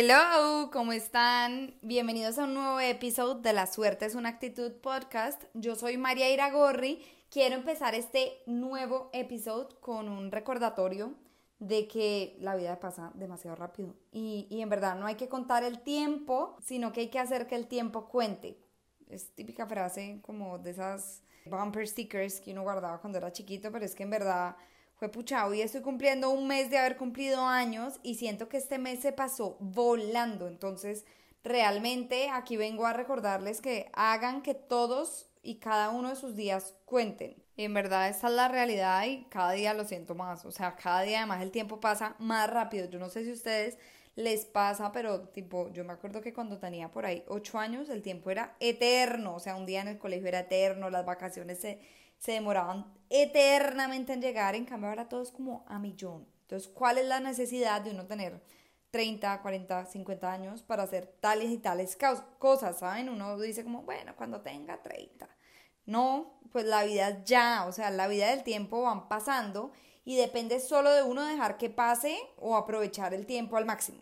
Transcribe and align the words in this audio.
Hello, 0.00 0.70
¿cómo 0.72 0.92
están? 0.92 1.74
Bienvenidos 1.82 2.38
a 2.38 2.44
un 2.44 2.54
nuevo 2.54 2.78
episodio 2.78 3.34
de 3.34 3.52
La 3.52 3.66
Suerte 3.66 4.06
es 4.06 4.14
una 4.14 4.28
actitud 4.28 4.70
podcast. 4.74 5.42
Yo 5.54 5.74
soy 5.74 5.96
María 5.96 6.30
Iragorri. 6.32 7.02
Quiero 7.32 7.56
empezar 7.56 7.96
este 7.96 8.38
nuevo 8.46 9.10
episodio 9.12 9.68
con 9.80 10.08
un 10.08 10.30
recordatorio 10.30 11.14
de 11.58 11.88
que 11.88 12.36
la 12.38 12.54
vida 12.54 12.78
pasa 12.78 13.10
demasiado 13.16 13.56
rápido 13.56 13.96
y, 14.12 14.46
y 14.50 14.62
en 14.62 14.68
verdad 14.68 14.94
no 14.94 15.06
hay 15.06 15.16
que 15.16 15.28
contar 15.28 15.64
el 15.64 15.80
tiempo, 15.80 16.56
sino 16.62 16.92
que 16.92 17.00
hay 17.00 17.08
que 17.08 17.18
hacer 17.18 17.48
que 17.48 17.56
el 17.56 17.66
tiempo 17.66 18.06
cuente. 18.08 18.56
Es 19.08 19.34
típica 19.34 19.66
frase 19.66 20.20
como 20.22 20.58
de 20.58 20.70
esas 20.70 21.24
bumper 21.44 21.88
stickers 21.88 22.40
que 22.40 22.52
uno 22.52 22.62
guardaba 22.62 23.00
cuando 23.00 23.18
era 23.18 23.32
chiquito, 23.32 23.72
pero 23.72 23.84
es 23.84 23.96
que 23.96 24.04
en 24.04 24.10
verdad 24.10 24.54
fue 24.98 25.08
pucha, 25.08 25.46
hoy 25.46 25.62
estoy 25.62 25.80
cumpliendo 25.80 26.30
un 26.30 26.48
mes 26.48 26.70
de 26.70 26.78
haber 26.78 26.96
cumplido 26.96 27.46
años 27.46 28.00
y 28.02 28.16
siento 28.16 28.48
que 28.48 28.56
este 28.56 28.78
mes 28.78 28.98
se 28.98 29.12
pasó 29.12 29.56
volando. 29.60 30.48
Entonces, 30.48 31.04
realmente 31.44 32.30
aquí 32.30 32.56
vengo 32.56 32.84
a 32.84 32.92
recordarles 32.92 33.60
que 33.60 33.90
hagan 33.92 34.42
que 34.42 34.54
todos 34.54 35.30
y 35.40 35.60
cada 35.60 35.90
uno 35.90 36.08
de 36.08 36.16
sus 36.16 36.34
días 36.34 36.74
cuenten. 36.84 37.36
En 37.56 37.74
verdad, 37.74 38.08
esta 38.08 38.26
es 38.26 38.34
la 38.34 38.48
realidad 38.48 39.04
y 39.06 39.24
cada 39.26 39.52
día 39.52 39.72
lo 39.72 39.84
siento 39.84 40.16
más. 40.16 40.44
O 40.44 40.50
sea, 40.50 40.74
cada 40.74 41.02
día 41.02 41.18
además 41.18 41.42
el 41.42 41.52
tiempo 41.52 41.78
pasa 41.78 42.16
más 42.18 42.50
rápido. 42.50 42.90
Yo 42.90 42.98
no 42.98 43.08
sé 43.08 43.22
si 43.22 43.30
a 43.30 43.34
ustedes 43.34 43.78
les 44.16 44.46
pasa, 44.46 44.90
pero 44.90 45.28
tipo, 45.28 45.68
yo 45.72 45.84
me 45.84 45.92
acuerdo 45.92 46.20
que 46.20 46.32
cuando 46.32 46.58
tenía 46.58 46.90
por 46.90 47.06
ahí 47.06 47.22
ocho 47.28 47.60
años, 47.60 47.88
el 47.88 48.02
tiempo 48.02 48.32
era 48.32 48.56
eterno. 48.58 49.36
O 49.36 49.40
sea, 49.40 49.54
un 49.54 49.64
día 49.64 49.80
en 49.80 49.88
el 49.88 49.98
colegio 49.98 50.26
era 50.26 50.40
eterno, 50.40 50.90
las 50.90 51.06
vacaciones 51.06 51.60
se 51.60 51.78
se 52.18 52.32
demoraban 52.32 52.92
eternamente 53.10 54.12
en 54.12 54.20
llegar, 54.20 54.54
en 54.54 54.64
cambio 54.64 54.90
ahora 54.90 55.08
todo 55.08 55.22
es 55.22 55.30
como 55.30 55.64
a 55.68 55.78
millón. 55.78 56.26
Entonces, 56.42 56.68
¿cuál 56.68 56.98
es 56.98 57.06
la 57.06 57.20
necesidad 57.20 57.80
de 57.80 57.90
uno 57.90 58.06
tener 58.06 58.42
30, 58.90 59.42
40, 59.42 59.86
50 59.86 60.32
años 60.32 60.62
para 60.62 60.84
hacer 60.84 61.06
tales 61.20 61.50
y 61.50 61.58
tales 61.58 61.96
cosas, 62.38 62.78
¿saben? 62.78 63.08
Uno 63.08 63.38
dice 63.38 63.64
como, 63.64 63.82
bueno, 63.82 64.14
cuando 64.16 64.40
tenga 64.40 64.82
30. 64.82 65.28
No, 65.86 66.40
pues 66.52 66.64
la 66.64 66.84
vida 66.84 67.22
ya, 67.24 67.66
o 67.66 67.72
sea, 67.72 67.90
la 67.90 68.08
vida 68.08 68.28
del 68.28 68.44
tiempo 68.44 68.82
van 68.82 69.08
pasando 69.08 69.72
y 70.04 70.16
depende 70.16 70.60
solo 70.60 70.90
de 70.90 71.02
uno 71.02 71.24
dejar 71.24 71.58
que 71.58 71.70
pase 71.70 72.18
o 72.38 72.56
aprovechar 72.56 73.12
el 73.12 73.26
tiempo 73.26 73.56
al 73.56 73.66
máximo. 73.66 74.00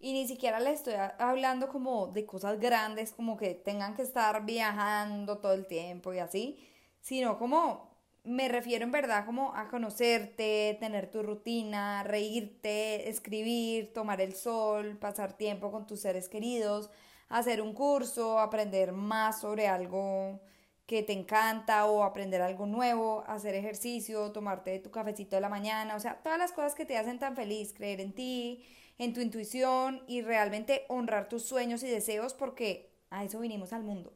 Y 0.00 0.12
ni 0.12 0.26
siquiera 0.28 0.60
le 0.60 0.72
estoy 0.72 0.94
hablando 1.18 1.68
como 1.68 2.08
de 2.08 2.26
cosas 2.26 2.60
grandes, 2.60 3.12
como 3.12 3.36
que 3.36 3.54
tengan 3.54 3.94
que 3.94 4.02
estar 4.02 4.44
viajando 4.44 5.38
todo 5.38 5.54
el 5.54 5.66
tiempo 5.66 6.12
y 6.12 6.18
así, 6.18 6.58
sino 7.04 7.38
como 7.38 7.90
me 8.24 8.48
refiero 8.48 8.84
en 8.84 8.90
verdad 8.90 9.26
como 9.26 9.54
a 9.54 9.68
conocerte, 9.68 10.78
tener 10.80 11.10
tu 11.10 11.22
rutina, 11.22 12.02
reírte, 12.02 13.10
escribir, 13.10 13.92
tomar 13.92 14.22
el 14.22 14.34
sol, 14.34 14.96
pasar 14.96 15.34
tiempo 15.34 15.70
con 15.70 15.86
tus 15.86 16.00
seres 16.00 16.30
queridos, 16.30 16.88
hacer 17.28 17.60
un 17.60 17.74
curso, 17.74 18.38
aprender 18.38 18.92
más 18.92 19.42
sobre 19.42 19.68
algo 19.68 20.40
que 20.86 21.02
te 21.02 21.12
encanta 21.12 21.84
o 21.84 22.04
aprender 22.04 22.40
algo 22.40 22.64
nuevo, 22.64 23.22
hacer 23.26 23.54
ejercicio, 23.54 24.32
tomarte 24.32 24.78
tu 24.78 24.90
cafecito 24.90 25.36
de 25.36 25.42
la 25.42 25.50
mañana, 25.50 25.96
o 25.96 26.00
sea, 26.00 26.22
todas 26.22 26.38
las 26.38 26.52
cosas 26.52 26.74
que 26.74 26.86
te 26.86 26.96
hacen 26.96 27.18
tan 27.18 27.36
feliz, 27.36 27.74
creer 27.74 28.00
en 28.00 28.14
ti, 28.14 28.64
en 28.96 29.12
tu 29.12 29.20
intuición 29.20 30.02
y 30.08 30.22
realmente 30.22 30.86
honrar 30.88 31.28
tus 31.28 31.44
sueños 31.44 31.82
y 31.82 31.88
deseos 31.88 32.32
porque 32.32 32.94
a 33.10 33.24
eso 33.24 33.40
vinimos 33.40 33.74
al 33.74 33.84
mundo. 33.84 34.14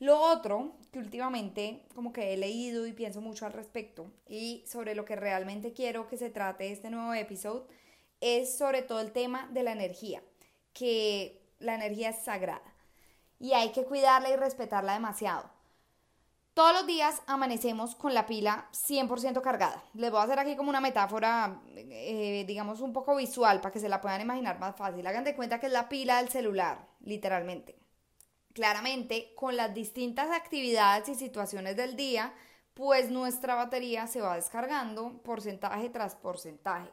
Lo 0.00 0.20
otro 0.20 0.72
que 0.92 0.98
últimamente 0.98 1.82
como 1.94 2.12
que 2.12 2.32
he 2.32 2.36
leído 2.36 2.86
y 2.86 2.92
pienso 2.92 3.20
mucho 3.20 3.46
al 3.46 3.52
respecto 3.52 4.10
y 4.28 4.64
sobre 4.66 4.94
lo 4.94 5.04
que 5.04 5.16
realmente 5.16 5.72
quiero 5.72 6.08
que 6.08 6.16
se 6.16 6.30
trate 6.30 6.72
este 6.72 6.90
nuevo 6.90 7.14
episodio 7.14 7.66
es 8.20 8.56
sobre 8.56 8.82
todo 8.82 9.00
el 9.00 9.12
tema 9.12 9.48
de 9.52 9.62
la 9.62 9.72
energía, 9.72 10.22
que 10.72 11.40
la 11.60 11.74
energía 11.74 12.10
es 12.10 12.24
sagrada 12.24 12.74
y 13.38 13.52
hay 13.52 13.70
que 13.70 13.84
cuidarla 13.84 14.30
y 14.30 14.36
respetarla 14.36 14.94
demasiado. 14.94 15.50
Todos 16.54 16.72
los 16.72 16.86
días 16.86 17.20
amanecemos 17.26 17.96
con 17.96 18.14
la 18.14 18.26
pila 18.26 18.68
100% 18.72 19.40
cargada. 19.42 19.82
Les 19.94 20.10
voy 20.10 20.20
a 20.20 20.22
hacer 20.22 20.38
aquí 20.38 20.54
como 20.54 20.70
una 20.70 20.80
metáfora, 20.80 21.60
eh, 21.74 22.44
digamos, 22.46 22.80
un 22.80 22.92
poco 22.92 23.16
visual 23.16 23.60
para 23.60 23.72
que 23.72 23.80
se 23.80 23.88
la 23.88 24.00
puedan 24.00 24.20
imaginar 24.20 24.60
más 24.60 24.76
fácil. 24.76 25.04
Hagan 25.04 25.24
de 25.24 25.34
cuenta 25.34 25.58
que 25.58 25.66
es 25.66 25.72
la 25.72 25.88
pila 25.88 26.18
del 26.18 26.28
celular, 26.28 26.86
literalmente 27.00 27.83
claramente 28.54 29.34
con 29.36 29.56
las 29.56 29.74
distintas 29.74 30.30
actividades 30.30 31.08
y 31.10 31.14
situaciones 31.14 31.76
del 31.76 31.96
día, 31.96 32.32
pues 32.72 33.10
nuestra 33.10 33.54
batería 33.54 34.06
se 34.06 34.20
va 34.20 34.36
descargando 34.36 35.22
porcentaje 35.22 35.90
tras 35.90 36.16
porcentaje. 36.16 36.90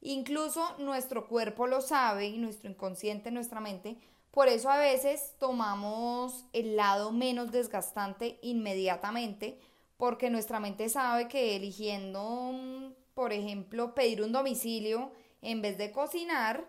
Incluso 0.00 0.76
nuestro 0.78 1.28
cuerpo 1.28 1.66
lo 1.66 1.80
sabe 1.80 2.26
y 2.26 2.38
nuestro 2.38 2.70
inconsciente, 2.70 3.30
nuestra 3.30 3.60
mente, 3.60 3.98
por 4.32 4.48
eso 4.48 4.70
a 4.70 4.78
veces 4.78 5.34
tomamos 5.38 6.46
el 6.52 6.74
lado 6.74 7.12
menos 7.12 7.52
desgastante 7.52 8.38
inmediatamente, 8.42 9.60
porque 9.96 10.30
nuestra 10.30 10.58
mente 10.58 10.88
sabe 10.88 11.28
que 11.28 11.54
eligiendo, 11.54 12.94
por 13.14 13.32
ejemplo, 13.32 13.94
pedir 13.94 14.22
un 14.22 14.32
domicilio 14.32 15.12
en 15.42 15.60
vez 15.60 15.76
de 15.78 15.92
cocinar, 15.92 16.66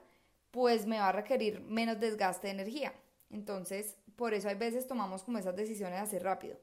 pues 0.52 0.86
me 0.86 1.00
va 1.00 1.08
a 1.08 1.14
requerir 1.14 1.62
menos 1.62 2.00
desgaste 2.00 2.48
de 2.48 2.54
energía. 2.54 2.94
Entonces, 3.32 3.98
por 4.16 4.34
eso 4.34 4.50
hay 4.50 4.56
veces 4.56 4.88
tomamos 4.88 5.24
como 5.24 5.38
esas 5.38 5.56
decisiones 5.56 6.02
así 6.02 6.20
rápido. 6.20 6.58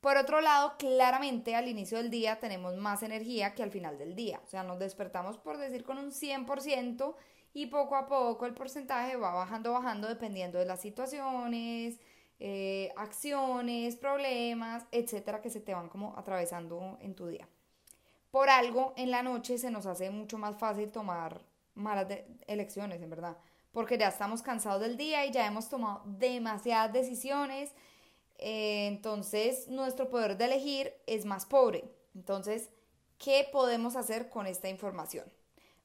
Por 0.00 0.16
otro 0.16 0.40
lado, 0.40 0.74
claramente 0.78 1.56
al 1.56 1.68
inicio 1.68 1.98
del 1.98 2.10
día 2.10 2.38
tenemos 2.38 2.76
más 2.76 3.02
energía 3.02 3.54
que 3.54 3.64
al 3.64 3.72
final 3.72 3.98
del 3.98 4.14
día. 4.14 4.40
O 4.44 4.46
sea, 4.46 4.62
nos 4.62 4.78
despertamos 4.78 5.38
por 5.38 5.58
decir 5.58 5.84
con 5.84 5.98
un 5.98 6.12
100% 6.12 7.16
y 7.52 7.66
poco 7.66 7.96
a 7.96 8.06
poco 8.06 8.46
el 8.46 8.54
porcentaje 8.54 9.16
va 9.16 9.34
bajando, 9.34 9.72
bajando 9.72 10.06
dependiendo 10.06 10.58
de 10.58 10.66
las 10.66 10.80
situaciones, 10.80 11.98
eh, 12.38 12.92
acciones, 12.96 13.96
problemas, 13.96 14.86
etcétera, 14.92 15.40
que 15.40 15.50
se 15.50 15.60
te 15.60 15.74
van 15.74 15.88
como 15.88 16.16
atravesando 16.16 16.96
en 17.00 17.16
tu 17.16 17.26
día. 17.26 17.48
Por 18.30 18.50
algo, 18.50 18.92
en 18.96 19.10
la 19.10 19.24
noche 19.24 19.58
se 19.58 19.70
nos 19.72 19.86
hace 19.86 20.10
mucho 20.10 20.38
más 20.38 20.56
fácil 20.56 20.92
tomar 20.92 21.40
malas 21.74 22.06
elecciones, 22.46 23.02
en 23.02 23.10
verdad 23.10 23.36
porque 23.72 23.98
ya 23.98 24.08
estamos 24.08 24.42
cansados 24.42 24.80
del 24.80 24.96
día 24.96 25.26
y 25.26 25.30
ya 25.30 25.46
hemos 25.46 25.68
tomado 25.68 26.02
demasiadas 26.06 26.92
decisiones. 26.92 27.70
Eh, 28.38 28.86
entonces, 28.86 29.68
nuestro 29.68 30.08
poder 30.08 30.36
de 30.36 30.46
elegir 30.46 30.92
es 31.06 31.24
más 31.24 31.46
pobre. 31.46 31.84
Entonces, 32.14 32.70
¿qué 33.18 33.48
podemos 33.52 33.96
hacer 33.96 34.28
con 34.28 34.46
esta 34.46 34.68
información? 34.68 35.30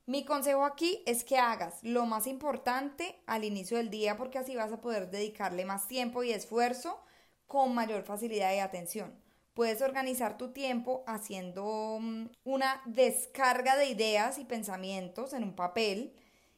Mi 0.06 0.26
consejo 0.26 0.66
aquí 0.66 1.02
es 1.06 1.24
que 1.24 1.38
hagas 1.38 1.80
lo 1.82 2.06
más 2.06 2.28
importante 2.28 3.22
al 3.26 3.46
inicio 3.46 3.78
del 3.78 3.90
día 3.90 4.18
porque 4.18 4.38
así 4.38 4.54
vas 4.54 4.74
a 4.74 4.82
poder 4.82 5.10
dedicarle 5.10 5.64
más 5.64 5.88
tiempo 5.88 6.24
y 6.24 6.32
esfuerzo 6.32 7.00
con 7.48 7.74
mayor 7.74 8.04
facilidad 8.04 8.54
y 8.54 8.60
atención. 8.60 9.18
Puedes 9.54 9.82
organizar 9.82 10.38
tu 10.38 10.52
tiempo 10.52 11.04
haciendo 11.08 12.00
mm, 12.02 12.26
una 12.44 12.82
descarga 12.86 13.78
de 13.78 13.86
ideas 13.86 14.40
y 14.40 14.46
pensamientos 14.46 15.32
en 15.32 15.44
un 15.44 15.56
papel 15.56 16.14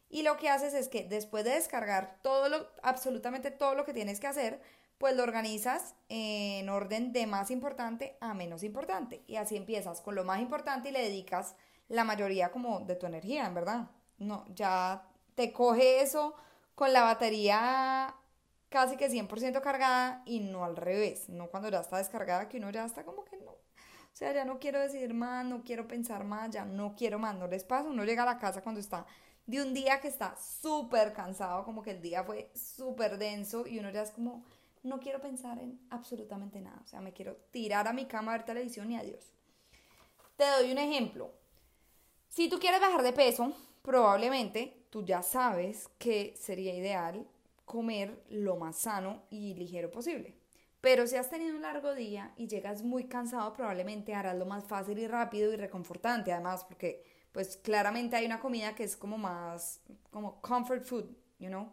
y 0.10 0.24
lo 0.24 0.38
que 0.38 0.50
haces 0.50 0.74
es 0.74 0.88
que 0.88 1.04
después 1.04 1.44
de 1.44 1.52
descargar 1.52 2.20
todo 2.22 2.50
lo, 2.50 2.68
absolutamente 2.84 3.52
todo 3.52 3.76
lo 3.76 3.86
que 3.86 3.94
tienes 3.94 4.20
que 4.20 4.28
hacer, 4.28 4.62
pues 4.98 5.16
lo 5.16 5.24
organizas 5.24 5.96
en 6.10 6.70
orden 6.70 7.12
de 7.12 7.28
más 7.28 7.52
importante 7.52 8.18
a 8.22 8.34
menos 8.34 8.64
importante. 8.64 9.24
Y 9.28 9.36
así 9.36 9.58
empiezas 9.58 10.02
con 10.02 10.16
lo 10.16 10.24
más 10.24 10.40
importante 10.40 10.90
y 10.90 10.92
le 10.92 11.02
dedicas 11.02 11.56
la 11.88 12.04
mayoría 12.04 12.52
como 12.52 12.80
de 12.82 12.96
tu 12.96 13.06
energía, 13.06 13.46
en 13.46 13.54
verdad. 13.54 13.92
No, 14.18 14.46
ya 14.56 15.08
te 15.36 15.52
coge 15.52 16.02
eso 16.02 16.36
con 16.76 16.94
la 16.94 17.04
batería 17.04 18.16
casi 18.70 18.98
que 18.98 19.10
100% 19.10 19.62
cargada 19.62 20.22
y 20.26 20.40
no 20.40 20.66
al 20.66 20.76
revés, 20.76 21.29
no 21.29 21.50
cuando 21.50 21.70
ya 21.70 21.79
está 21.79 21.97
descargada 21.97 22.50
que 22.50 22.58
uno 22.58 22.70
ya 22.72 22.85
está 22.85 23.03
como 23.03 23.24
que 23.24 23.38
no. 23.38 23.52
O 23.52 24.18
sea, 24.18 24.34
ya 24.34 24.46
no 24.46 24.59
quiero 24.59 24.79
decir 24.79 25.14
más, 25.14 25.46
no 25.46 25.64
quiero 25.64 25.88
pensar 25.88 26.24
más, 26.24 26.50
ya 26.50 26.66
no 26.66 26.96
quiero 26.96 27.20
más, 27.20 27.35
no 27.35 27.47
les 27.47 27.64
pasa, 27.64 27.90
uno 27.90 28.06
llega 28.06 28.24
a 28.24 28.26
la 28.26 28.38
casa 28.38 28.62
cuando 28.62 28.79
está 28.79 29.06
de 29.47 29.62
un 29.62 29.74
día 29.74 30.00
que 30.00 30.08
está 30.08 30.36
súper 30.38 31.14
cansado, 31.14 31.64
como 31.64 31.82
que 31.82 31.92
el 31.92 32.02
día 32.02 32.24
fue 32.24 32.50
súper 32.56 33.18
denso 33.18 33.68
y 33.68 33.80
uno 33.80 33.92
ya 33.92 34.02
es 34.02 34.12
como, 34.12 34.44
no 34.84 35.00
quiero 35.00 35.22
pensar 35.22 35.59
en 35.59 35.80
absolutamente 35.90 36.62
nada, 36.62 36.80
o 36.84 36.88
sea, 36.88 37.02
me 37.02 37.14
quiero 37.14 37.36
tirar 37.52 37.88
a 37.88 37.94
mi 37.94 38.06
cama 38.06 38.34
a 38.34 38.38
ver 38.38 38.46
televisión 38.46 38.92
y 38.92 38.97
adiós. 38.97 39.32
Te 40.38 40.46
doy 40.46 40.72
un 40.72 40.78
ejemplo. 40.78 41.32
Si 42.28 42.50
tú 42.50 42.59
quieres 42.59 42.82
bajar 42.82 43.03
de 43.03 43.14
peso, 43.14 43.53
probablemente 43.82 44.86
tú 44.90 45.06
ya 45.06 45.22
sabes 45.22 45.90
que 45.98 46.36
sería 46.38 46.76
ideal 46.76 47.26
comer 47.66 48.24
lo 48.30 48.58
más 48.58 48.78
sano 48.78 49.24
y 49.30 49.53
ligero 49.53 49.90
posible. 49.91 50.36
Pero 50.82 51.08
si 51.08 51.16
has 51.16 51.30
tenido 51.30 51.56
un 51.56 51.64
largo 51.64 51.96
día 51.96 52.34
y 52.38 52.48
llegas 52.48 52.84
muy 52.84 53.06
cansado, 53.06 53.53
probablemente 53.53 54.14
harás 54.14 54.38
lo 54.38 54.46
más 54.46 54.66
fácil 54.66 55.00
y 55.00 55.08
rápido 55.08 55.52
y 55.52 55.56
reconfortante, 55.56 56.32
además, 56.32 56.64
porque 56.64 57.03
pues 57.35 57.58
claramente 57.58 58.16
hay 58.16 58.26
una 58.26 58.40
comida 58.40 58.76
que 58.76 58.85
es 58.85 58.96
como 58.96 59.17
más, 59.17 59.82
como 60.09 60.40
comfort 60.40 60.85
food, 60.85 61.03
you 61.37 61.49
know, 61.49 61.70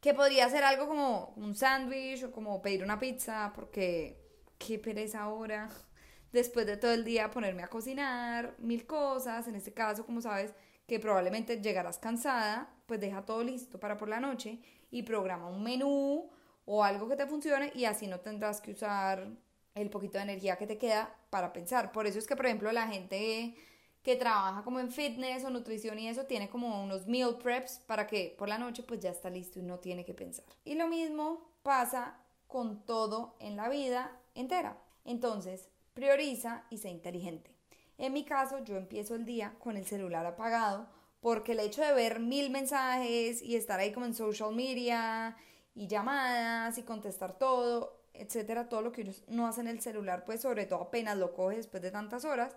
que 0.00 0.14
podría 0.14 0.48
ser 0.48 0.64
algo 0.64 0.88
como 0.88 1.34
un 1.36 1.54
sándwich 1.54 2.24
o 2.24 2.32
como 2.32 2.62
pedir 2.62 2.82
una 2.82 2.98
pizza, 2.98 3.52
porque 3.54 4.16
qué 4.56 4.78
pereza 4.78 5.20
ahora, 5.20 5.68
después 6.32 6.64
de 6.64 6.78
todo 6.78 6.92
el 6.92 7.04
día 7.04 7.30
ponerme 7.30 7.62
a 7.62 7.68
cocinar 7.68 8.54
mil 8.58 8.86
cosas, 8.86 9.46
en 9.48 9.54
este 9.54 9.74
caso, 9.74 10.06
como 10.06 10.22
sabes, 10.22 10.54
que 10.86 10.98
probablemente 10.98 11.60
llegarás 11.60 11.98
cansada, 11.98 12.74
pues 12.86 12.98
deja 12.98 13.26
todo 13.26 13.44
listo 13.44 13.78
para 13.78 13.98
por 13.98 14.08
la 14.08 14.18
noche 14.18 14.60
y 14.90 15.02
programa 15.02 15.46
un 15.46 15.62
menú 15.62 16.30
o 16.64 16.84
algo 16.84 17.06
que 17.06 17.16
te 17.16 17.26
funcione 17.26 17.70
y 17.74 17.84
así 17.84 18.06
no 18.06 18.20
tendrás 18.20 18.62
que 18.62 18.70
usar 18.70 19.28
el 19.74 19.90
poquito 19.90 20.16
de 20.16 20.24
energía 20.24 20.56
que 20.56 20.66
te 20.66 20.78
queda 20.78 21.14
para 21.28 21.52
pensar. 21.52 21.92
Por 21.92 22.06
eso 22.06 22.18
es 22.18 22.26
que, 22.26 22.34
por 22.34 22.46
ejemplo, 22.46 22.72
la 22.72 22.88
gente 22.88 23.54
que 24.02 24.16
trabaja 24.16 24.62
como 24.64 24.80
en 24.80 24.90
fitness 24.90 25.44
o 25.44 25.50
nutrición 25.50 25.98
y 25.98 26.08
eso 26.08 26.24
tiene 26.24 26.50
como 26.50 26.82
unos 26.82 27.06
meal 27.06 27.38
preps 27.38 27.80
para 27.86 28.06
que 28.06 28.34
por 28.36 28.48
la 28.48 28.58
noche 28.58 28.82
pues 28.82 29.00
ya 29.00 29.10
está 29.10 29.30
listo 29.30 29.58
y 29.58 29.62
no 29.62 29.78
tiene 29.78 30.04
que 30.04 30.14
pensar. 30.14 30.44
Y 30.64 30.74
lo 30.74 30.88
mismo 30.88 31.52
pasa 31.62 32.18
con 32.48 32.84
todo 32.84 33.36
en 33.38 33.56
la 33.56 33.68
vida 33.68 34.20
entera. 34.34 34.76
Entonces, 35.04 35.68
prioriza 35.94 36.64
y 36.70 36.78
sé 36.78 36.90
inteligente. 36.90 37.54
En 37.98 38.12
mi 38.12 38.24
caso, 38.24 38.58
yo 38.64 38.76
empiezo 38.76 39.14
el 39.14 39.24
día 39.24 39.54
con 39.58 39.76
el 39.76 39.86
celular 39.86 40.26
apagado 40.26 40.88
porque 41.20 41.52
el 41.52 41.60
hecho 41.60 41.82
de 41.82 41.92
ver 41.92 42.18
mil 42.18 42.50
mensajes 42.50 43.42
y 43.42 43.54
estar 43.54 43.78
ahí 43.78 43.92
como 43.92 44.06
en 44.06 44.14
social 44.14 44.52
media 44.52 45.36
y 45.74 45.86
llamadas 45.86 46.78
y 46.78 46.82
contestar 46.82 47.38
todo, 47.38 48.00
etcétera, 48.12 48.68
todo 48.68 48.82
lo 48.82 48.90
que 48.90 49.14
no 49.28 49.46
hacen 49.46 49.68
en 49.68 49.76
el 49.76 49.82
celular, 49.82 50.24
pues 50.24 50.40
sobre 50.40 50.66
todo 50.66 50.82
apenas 50.82 51.16
lo 51.16 51.32
coge 51.32 51.58
después 51.58 51.80
de 51.82 51.92
tantas 51.92 52.24
horas, 52.24 52.56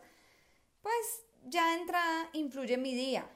pues 0.82 1.25
ya 1.46 1.72
de 1.72 1.82
entrada 1.82 2.30
influye 2.34 2.74
en 2.74 2.82
mi 2.82 2.94
día 2.94 3.30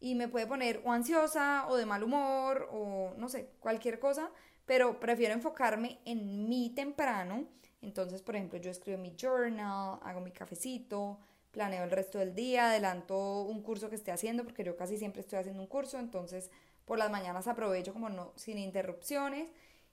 y 0.00 0.14
me 0.14 0.28
puede 0.28 0.46
poner 0.46 0.82
o 0.84 0.92
ansiosa 0.92 1.66
o 1.68 1.76
de 1.76 1.86
mal 1.86 2.02
humor 2.02 2.68
o 2.70 3.12
no 3.16 3.28
sé, 3.28 3.50
cualquier 3.60 3.98
cosa, 3.98 4.30
pero 4.66 5.00
prefiero 5.00 5.34
enfocarme 5.34 6.00
en 6.04 6.48
mí 6.48 6.72
temprano. 6.74 7.46
Entonces, 7.82 8.22
por 8.22 8.36
ejemplo, 8.36 8.58
yo 8.58 8.70
escribo 8.70 8.98
mi 8.98 9.14
journal, 9.16 9.98
hago 10.02 10.20
mi 10.20 10.32
cafecito, 10.32 11.18
planeo 11.50 11.84
el 11.84 11.90
resto 11.90 12.18
del 12.18 12.34
día, 12.34 12.68
adelanto 12.68 13.42
un 13.42 13.62
curso 13.62 13.88
que 13.88 13.96
esté 13.96 14.12
haciendo, 14.12 14.44
porque 14.44 14.64
yo 14.64 14.76
casi 14.76 14.98
siempre 14.98 15.20
estoy 15.20 15.38
haciendo 15.38 15.62
un 15.62 15.68
curso, 15.68 15.98
entonces 15.98 16.50
por 16.84 16.98
las 16.98 17.10
mañanas 17.10 17.48
aprovecho 17.48 17.92
como 17.92 18.08
no, 18.08 18.32
sin 18.36 18.58
interrupciones 18.58 19.48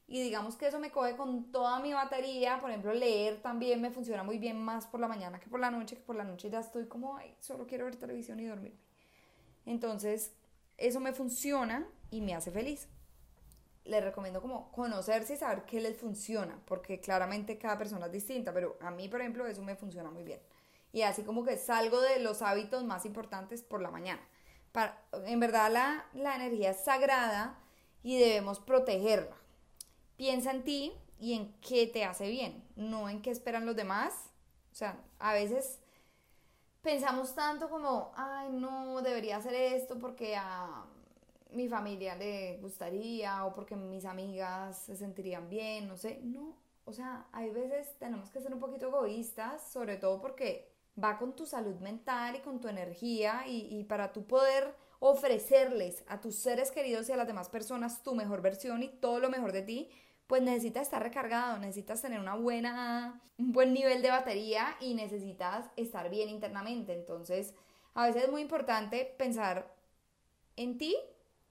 y 0.08 0.22
digamos 0.22 0.56
que 0.56 0.68
eso 0.68 0.80
me 0.80 0.92
coge 0.92 1.16
con 1.16 1.52
toda 1.52 1.80
mi 1.80 1.94
batería, 1.94 2.60
por 2.60 2.70
ejemplo 2.70 2.94
leer 2.94 3.42
también 3.42 3.82
me 3.82 3.90
funciona 3.90 4.24
muy 4.24 4.38
bien 4.38 4.62
más 4.62 4.86
por 4.86 5.00
la 5.00 5.08
mañana 5.08 5.40
que 5.40 5.50
por 5.50 5.60
la 5.60 5.72
noche, 5.72 5.96
que 5.96 6.02
por 6.02 6.16
la 6.16 6.26
noche 6.26 6.50
ya 6.50 6.60
estoy 6.60 6.88
como, 6.88 7.16
ay, 7.16 7.36
solo 7.40 7.66
quiero 7.66 7.86
ver 7.86 7.96
televisión 7.96 8.40
y 8.40 8.46
dormirme. 8.46 8.78
Entonces, 9.66 10.34
eso 10.78 11.00
me 11.00 11.14
funciona 11.14 11.88
y 12.12 12.22
me 12.22 12.36
hace 12.36 12.52
feliz. 12.52 12.90
Les 13.86 14.04
recomiendo 14.04 14.42
como 14.42 14.72
conocerse 14.72 15.34
y 15.34 15.38
saber 15.38 15.64
qué 15.64 15.80
les 15.80 15.98
funciona, 15.98 16.60
porque 16.66 17.00
claramente 17.00 17.58
cada 17.58 17.78
persona 17.78 18.08
es 18.08 18.12
distinta, 18.12 18.54
pero 18.54 18.78
a 18.82 18.92
mí, 18.92 19.08
por 19.08 19.22
ejemplo, 19.22 19.48
eso 19.48 19.62
me 19.62 19.76
funciona 19.76 20.10
muy 20.10 20.24
bien. 20.24 20.42
Y 20.92 21.02
así 21.04 21.24
como 21.24 21.44
que 21.44 21.58
salgo 21.58 22.02
de 22.02 22.20
los 22.20 22.42
hábitos 22.42 22.84
más 22.84 23.06
importantes 23.06 23.62
por 23.62 23.82
la 23.82 23.90
mañana. 23.90 24.22
Para, 24.72 25.02
en 25.26 25.40
verdad 25.40 25.72
la, 25.72 26.06
la 26.14 26.36
energía 26.36 26.72
es 26.72 26.84
sagrada 26.84 27.58
y 28.04 28.18
debemos 28.20 28.60
protegerla 28.60 29.43
piensa 30.18 30.52
en 30.52 30.64
ti 30.64 30.94
y 31.20 31.34
en 31.34 31.54
qué 31.62 31.88
te 31.88 32.04
hace 32.04 32.30
bien, 32.30 32.64
no 32.76 33.10
en 33.10 33.22
qué 33.22 33.32
esperan 33.32 33.66
los 33.66 33.76
demás. 33.76 34.32
O 34.72 34.76
sea, 34.76 35.00
a 35.20 35.34
veces 35.34 35.80
pensamos 36.82 37.36
tanto 37.36 37.70
como, 37.70 38.12
ay, 38.16 38.50
no, 38.52 39.02
debería 39.02 39.38
hacer 39.38 39.54
esto 39.54 40.00
porque 40.00 40.36
a 40.36 40.86
mi 41.52 41.68
familia 41.68 42.16
le 42.16 42.58
gustaría 42.58 43.46
o 43.46 43.54
porque 43.54 43.76
mis 43.76 44.06
amigas 44.06 44.78
se 44.78 44.96
sentirían 44.96 45.50
bien, 45.50 45.88
no 45.88 45.98
sé. 45.98 46.20
No, 46.24 46.58
o 46.86 46.94
sea, 46.94 47.28
hay 47.32 47.52
veces 47.52 47.98
tenemos 48.00 48.30
que 48.30 48.42
ser 48.42 48.54
un 48.54 48.60
poquito 48.60 48.88
egoístas, 48.88 49.72
sobre 49.72 49.98
todo 49.98 50.20
porque 50.22 50.74
va 51.02 51.18
con 51.18 51.36
tu 51.36 51.46
salud 51.46 51.76
mental 51.80 52.36
y 52.36 52.40
con 52.40 52.60
tu 52.60 52.68
energía 52.68 53.44
y, 53.48 53.84
para 53.86 54.12
tú 54.12 54.26
poder 54.26 54.76
ofrecerles 55.00 56.04
a 56.08 56.22
tus 56.22 56.36
seres 56.36 56.72
queridos 56.72 57.10
y 57.10 57.12
a 57.12 57.18
las 57.18 57.28
demás 57.28 57.50
personas 57.50 58.04
tu 58.04 58.16
mejor 58.16 58.42
versión 58.42 58.84
y 58.84 58.90
todo 58.90 59.20
lo 59.20 59.30
mejor 59.30 59.52
de 59.52 59.62
ti, 59.62 59.90
pues 60.28 60.42
necesitas 60.42 60.84
estar 60.84 61.04
recargado, 61.04 61.58
necesitas 61.58 62.02
tener 62.02 62.20
una 62.20 62.36
buena, 62.36 63.22
un 63.38 63.52
buen 63.52 63.74
nivel 63.74 64.02
de 64.02 64.10
batería 64.10 64.76
y 64.80 64.94
necesitas 64.94 65.66
estar 65.76 66.10
bien 66.10 66.30
internamente. 66.30 66.94
Entonces, 66.94 67.54
a 67.94 68.08
veces 68.08 68.24
es 68.24 68.32
muy 68.32 68.42
importante 68.42 69.14
pensar 69.18 69.74
en 70.56 70.78
ti 70.78 70.96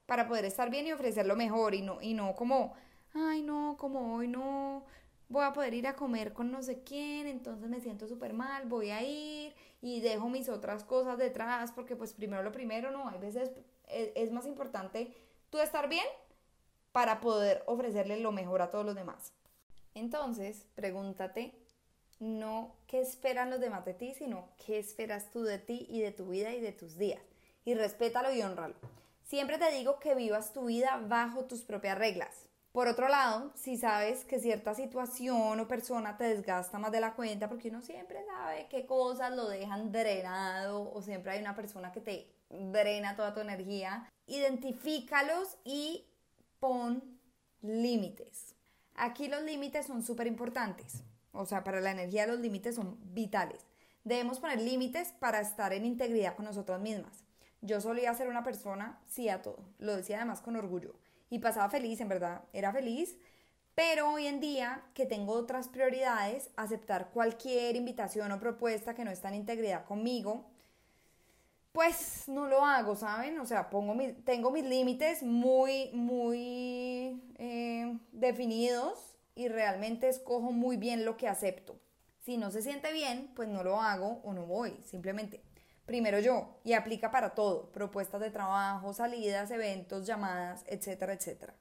para 0.06 0.26
poder 0.26 0.44
estar 0.44 0.70
bien 0.70 0.86
y 0.86 0.92
ofrecer 0.92 1.26
lo 1.26 1.36
mejor 1.36 1.74
y 1.74 1.82
no, 1.82 2.00
y 2.00 2.14
no 2.14 2.34
como, 2.34 2.74
ay 3.14 3.42
no, 3.42 3.76
como 3.78 4.16
hoy 4.16 4.28
no 4.28 4.84
voy 5.28 5.44
a 5.44 5.52
poder 5.52 5.74
ir 5.74 5.86
a 5.86 5.96
comer 5.96 6.32
con 6.32 6.50
no 6.50 6.62
sé 6.62 6.82
quién, 6.82 7.26
entonces 7.26 7.68
me 7.68 7.80
siento 7.80 8.06
súper 8.06 8.34
mal, 8.34 8.66
voy 8.66 8.90
a 8.90 9.02
ir 9.02 9.54
y 9.82 10.00
dejo 10.00 10.30
mis 10.30 10.48
otras 10.48 10.84
cosas 10.84 11.18
detrás 11.18 11.72
porque 11.72 11.96
pues 11.96 12.14
primero 12.14 12.42
lo 12.42 12.52
primero, 12.52 12.90
no, 12.90 13.08
hay 13.08 13.18
veces 13.18 13.50
es, 13.88 14.32
más 14.32 14.46
importante 14.46 15.12
tú 15.50 15.58
estar 15.58 15.88
bien 15.88 16.06
para 16.92 17.20
poder 17.20 17.62
ofrecerle 17.66 18.20
lo 18.20 18.32
mejor 18.32 18.62
a 18.62 18.70
todos 18.70 18.86
los 18.86 18.94
demás. 18.94 19.32
Entonces, 19.94 20.66
pregúntate 20.74 21.52
no 22.20 22.76
qué 22.86 23.00
esperan 23.00 23.50
los 23.50 23.60
demás 23.60 23.84
de 23.84 23.94
ti, 23.94 24.14
sino 24.14 24.48
qué 24.64 24.78
esperas 24.78 25.30
tú 25.30 25.42
de 25.42 25.58
ti 25.58 25.86
y 25.90 26.00
de 26.00 26.12
tu 26.12 26.28
vida 26.28 26.52
y 26.52 26.60
de 26.60 26.70
tus 26.70 26.96
días. 26.96 27.20
Y 27.64 27.74
respétalo 27.74 28.32
y 28.32 28.42
honralo. 28.42 28.76
Siempre 29.24 29.58
te 29.58 29.70
digo 29.72 29.98
que 29.98 30.14
vivas 30.14 30.52
tu 30.52 30.66
vida 30.66 31.02
bajo 31.08 31.46
tus 31.46 31.62
propias 31.62 31.98
reglas. 31.98 32.46
Por 32.72 32.88
otro 32.88 33.08
lado, 33.08 33.52
si 33.54 33.76
sabes 33.76 34.24
que 34.24 34.40
cierta 34.40 34.74
situación 34.74 35.60
o 35.60 35.68
persona 35.68 36.16
te 36.16 36.24
desgasta 36.24 36.78
más 36.78 36.90
de 36.90 37.00
la 37.00 37.14
cuenta, 37.14 37.46
porque 37.46 37.68
uno 37.68 37.82
siempre 37.82 38.24
sabe 38.24 38.66
qué 38.70 38.86
cosas 38.86 39.36
lo 39.36 39.46
dejan 39.46 39.92
drenado 39.92 40.90
o 40.90 41.02
siempre 41.02 41.32
hay 41.32 41.40
una 41.40 41.54
persona 41.54 41.92
que 41.92 42.00
te 42.00 42.32
drena 42.48 43.14
toda 43.14 43.34
tu 43.34 43.40
energía, 43.40 44.08
identifícalos 44.26 45.58
y 45.64 46.06
pon 46.60 47.02
límites. 47.60 48.54
Aquí 48.94 49.28
los 49.28 49.42
límites 49.42 49.86
son 49.86 50.02
súper 50.02 50.26
importantes. 50.26 51.02
O 51.32 51.44
sea, 51.44 51.64
para 51.64 51.80
la 51.80 51.90
energía 51.90 52.26
los 52.26 52.40
límites 52.40 52.76
son 52.76 52.98
vitales. 53.12 53.66
Debemos 54.04 54.40
poner 54.40 54.60
límites 54.60 55.12
para 55.12 55.40
estar 55.40 55.74
en 55.74 55.84
integridad 55.84 56.36
con 56.36 56.46
nosotras 56.46 56.80
mismas. 56.80 57.24
Yo 57.60 57.82
solía 57.82 58.14
ser 58.14 58.28
una 58.28 58.42
persona 58.42 58.98
sí 59.06 59.28
a 59.28 59.42
todo. 59.42 59.58
Lo 59.78 59.94
decía 59.94 60.16
además 60.16 60.40
con 60.40 60.56
orgullo. 60.56 60.94
Y 61.32 61.38
pasaba 61.38 61.70
feliz, 61.70 61.98
en 62.02 62.08
verdad. 62.10 62.42
Era 62.52 62.72
feliz. 62.72 63.16
Pero 63.74 64.10
hoy 64.10 64.26
en 64.26 64.38
día, 64.38 64.82
que 64.92 65.06
tengo 65.06 65.32
otras 65.32 65.66
prioridades, 65.66 66.50
aceptar 66.56 67.08
cualquier 67.08 67.74
invitación 67.74 68.30
o 68.32 68.38
propuesta 68.38 68.92
que 68.94 69.02
no 69.02 69.10
está 69.10 69.28
en 69.28 69.36
integridad 69.36 69.86
conmigo, 69.86 70.44
pues 71.72 72.24
no 72.28 72.46
lo 72.48 72.66
hago, 72.66 72.96
¿saben? 72.96 73.40
O 73.40 73.46
sea, 73.46 73.70
pongo 73.70 73.96
tengo 74.26 74.50
mis 74.50 74.64
límites 74.66 75.22
muy, 75.22 75.88
muy 75.94 77.22
eh, 77.38 77.96
definidos 78.12 79.16
y 79.34 79.48
realmente 79.48 80.10
escojo 80.10 80.52
muy 80.52 80.76
bien 80.76 81.06
lo 81.06 81.16
que 81.16 81.28
acepto. 81.28 81.80
Si 82.20 82.36
no 82.36 82.50
se 82.50 82.60
siente 82.60 82.92
bien, 82.92 83.32
pues 83.34 83.48
no 83.48 83.64
lo 83.64 83.80
hago 83.80 84.20
o 84.22 84.34
no 84.34 84.44
voy, 84.44 84.76
simplemente. 84.84 85.40
Primero 85.92 86.20
yo, 86.20 86.58
y 86.64 86.72
aplica 86.72 87.10
para 87.10 87.34
todo, 87.34 87.70
propuestas 87.70 88.18
de 88.22 88.30
trabajo, 88.30 88.94
salidas, 88.94 89.50
eventos, 89.50 90.06
llamadas, 90.06 90.64
etcétera, 90.66 91.12
etcétera. 91.12 91.54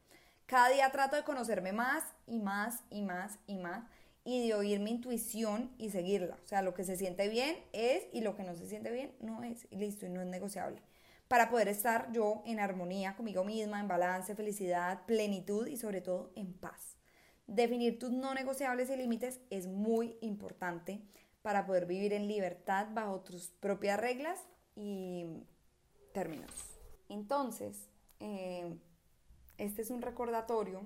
Cada 0.45 0.69
día 0.69 0.89
trato 0.89 1.17
de 1.17 1.25
conocerme 1.25 1.73
más 1.73 2.05
y 2.27 2.39
más 2.39 2.79
y 2.89 3.01
más 3.01 3.39
y 3.45 3.57
más 3.57 3.83
y 4.23 4.47
de 4.47 4.53
oír 4.53 4.79
mi 4.79 4.91
intuición 4.91 5.75
y 5.77 5.89
seguirla. 5.89 6.37
O 6.45 6.47
sea, 6.47 6.61
lo 6.61 6.73
que 6.73 6.85
se 6.85 6.95
siente 6.95 7.27
bien 7.27 7.57
es 7.73 8.05
y 8.13 8.21
lo 8.21 8.33
que 8.37 8.43
no 8.43 8.55
se 8.55 8.67
siente 8.67 8.89
bien 8.89 9.11
no 9.19 9.43
es. 9.43 9.67
Y 9.69 9.75
listo, 9.75 10.05
y 10.05 10.09
no 10.09 10.21
es 10.21 10.27
negociable. 10.27 10.81
Para 11.27 11.49
poder 11.49 11.67
estar 11.67 12.09
yo 12.13 12.41
en 12.45 12.61
armonía 12.61 13.17
conmigo 13.17 13.43
misma, 13.43 13.81
en 13.81 13.89
balance, 13.89 14.33
felicidad, 14.33 15.05
plenitud 15.07 15.67
y 15.67 15.75
sobre 15.75 15.99
todo 15.99 16.31
en 16.37 16.53
paz. 16.53 16.95
Definir 17.47 17.99
tus 17.99 18.11
no 18.11 18.33
negociables 18.33 18.89
y 18.89 18.95
límites 18.95 19.41
es 19.49 19.67
muy 19.67 20.15
importante 20.21 21.01
para 21.41 21.65
poder 21.65 21.85
vivir 21.85 22.13
en 22.13 22.27
libertad 22.27 22.87
bajo 22.91 23.21
tus 23.21 23.49
propias 23.49 23.99
reglas 23.99 24.39
y 24.75 25.25
términos. 26.13 26.51
Entonces, 27.09 27.89
eh, 28.19 28.77
este 29.57 29.81
es 29.81 29.91
un 29.91 30.01
recordatorio 30.01 30.85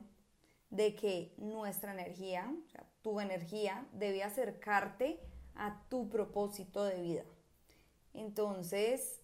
de 0.70 0.96
que 0.96 1.34
nuestra 1.38 1.94
energía, 1.94 2.54
tu 3.02 3.20
energía, 3.20 3.88
debe 3.94 4.24
acercarte 4.24 5.20
a 5.56 5.82
tu 5.90 6.10
propósito 6.10 6.84
de 6.84 7.02
vida. 7.02 7.24
Entonces, 8.14 9.22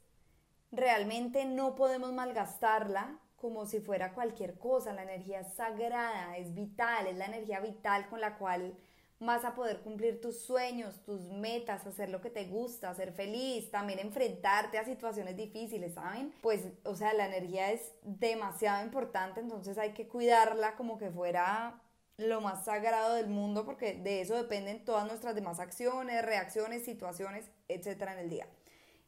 realmente 0.72 1.46
no 1.46 1.76
podemos 1.76 2.14
malgastarla 2.14 3.20
como 3.36 3.66
si 3.66 3.80
fuera 3.80 4.14
cualquier 4.14 4.58
cosa. 4.60 4.94
La 4.94 5.04
energía 5.04 5.42
es 5.42 5.54
sagrada, 5.54 6.38
es 6.38 6.54
vital, 6.54 7.08
es 7.08 7.18
la 7.18 7.26
energía 7.26 7.60
vital 7.60 8.08
con 8.10 8.22
la 8.22 8.38
cual 8.38 8.78
vas 9.22 9.46
a 9.46 9.56
poder 9.56 9.82
cumplir 9.82 10.20
tus 10.20 10.42
sueños, 10.42 11.02
tus 11.06 11.22
metas, 11.32 11.86
hacer 11.88 12.10
lo 12.10 12.20
que 12.22 12.30
te 12.30 12.46
gusta, 12.46 12.94
ser 12.96 13.14
feliz, 13.14 13.72
también 13.72 14.00
enfrentarte 14.00 14.78
a 14.78 14.84
situaciones 14.86 15.38
difíciles, 15.38 15.94
¿saben? 15.94 16.34
Pues, 16.42 16.66
o 16.84 16.96
sea, 16.96 17.14
la 17.14 17.28
energía 17.28 17.72
es 17.72 17.94
demasiado 18.04 18.84
importante, 18.84 19.40
entonces 19.40 19.78
hay 19.78 19.94
que 19.94 20.08
cuidarla 20.08 20.76
como 20.76 20.98
que 20.98 21.12
fuera 21.12 21.82
lo 22.18 22.42
más 22.42 22.66
sagrado 22.66 23.16
del 23.16 23.28
mundo 23.28 23.66
porque 23.66 23.94
de 23.94 24.22
eso 24.22 24.36
dependen 24.36 24.84
todas 24.86 25.08
nuestras 25.08 25.36
demás 25.36 25.60
acciones, 25.60 26.24
reacciones, 26.26 26.84
situaciones, 26.84 27.50
etcétera 27.68 28.14
en 28.14 28.20
el 28.20 28.30
día. 28.30 28.48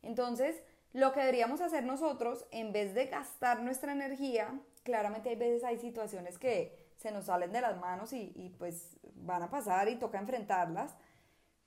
Entonces, 0.01 0.61
Lo 0.93 1.11
que 1.11 1.21
deberíamos 1.21 1.59
hacer 1.61 1.83
nosotros, 1.83 2.45
en 2.51 2.71
vez 2.71 2.93
de 2.93 3.07
gastar 3.07 3.61
nuestra 3.63 3.91
energía, 3.93 4.59
claramente 4.83 5.29
hay 5.29 5.35
veces 5.35 5.63
hay 5.63 5.79
situaciones 5.79 6.37
que 6.37 6.77
se 6.97 7.11
nos 7.11 7.25
salen 7.25 7.51
de 7.51 7.61
las 7.61 7.79
manos 7.79 8.13
y, 8.13 8.31
y 8.35 8.49
pues 8.59 8.97
van 9.25 9.43
a 9.43 9.49
pasar 9.49 9.89
y 9.89 9.95
toca 9.95 10.19
enfrentarlas, 10.19 10.95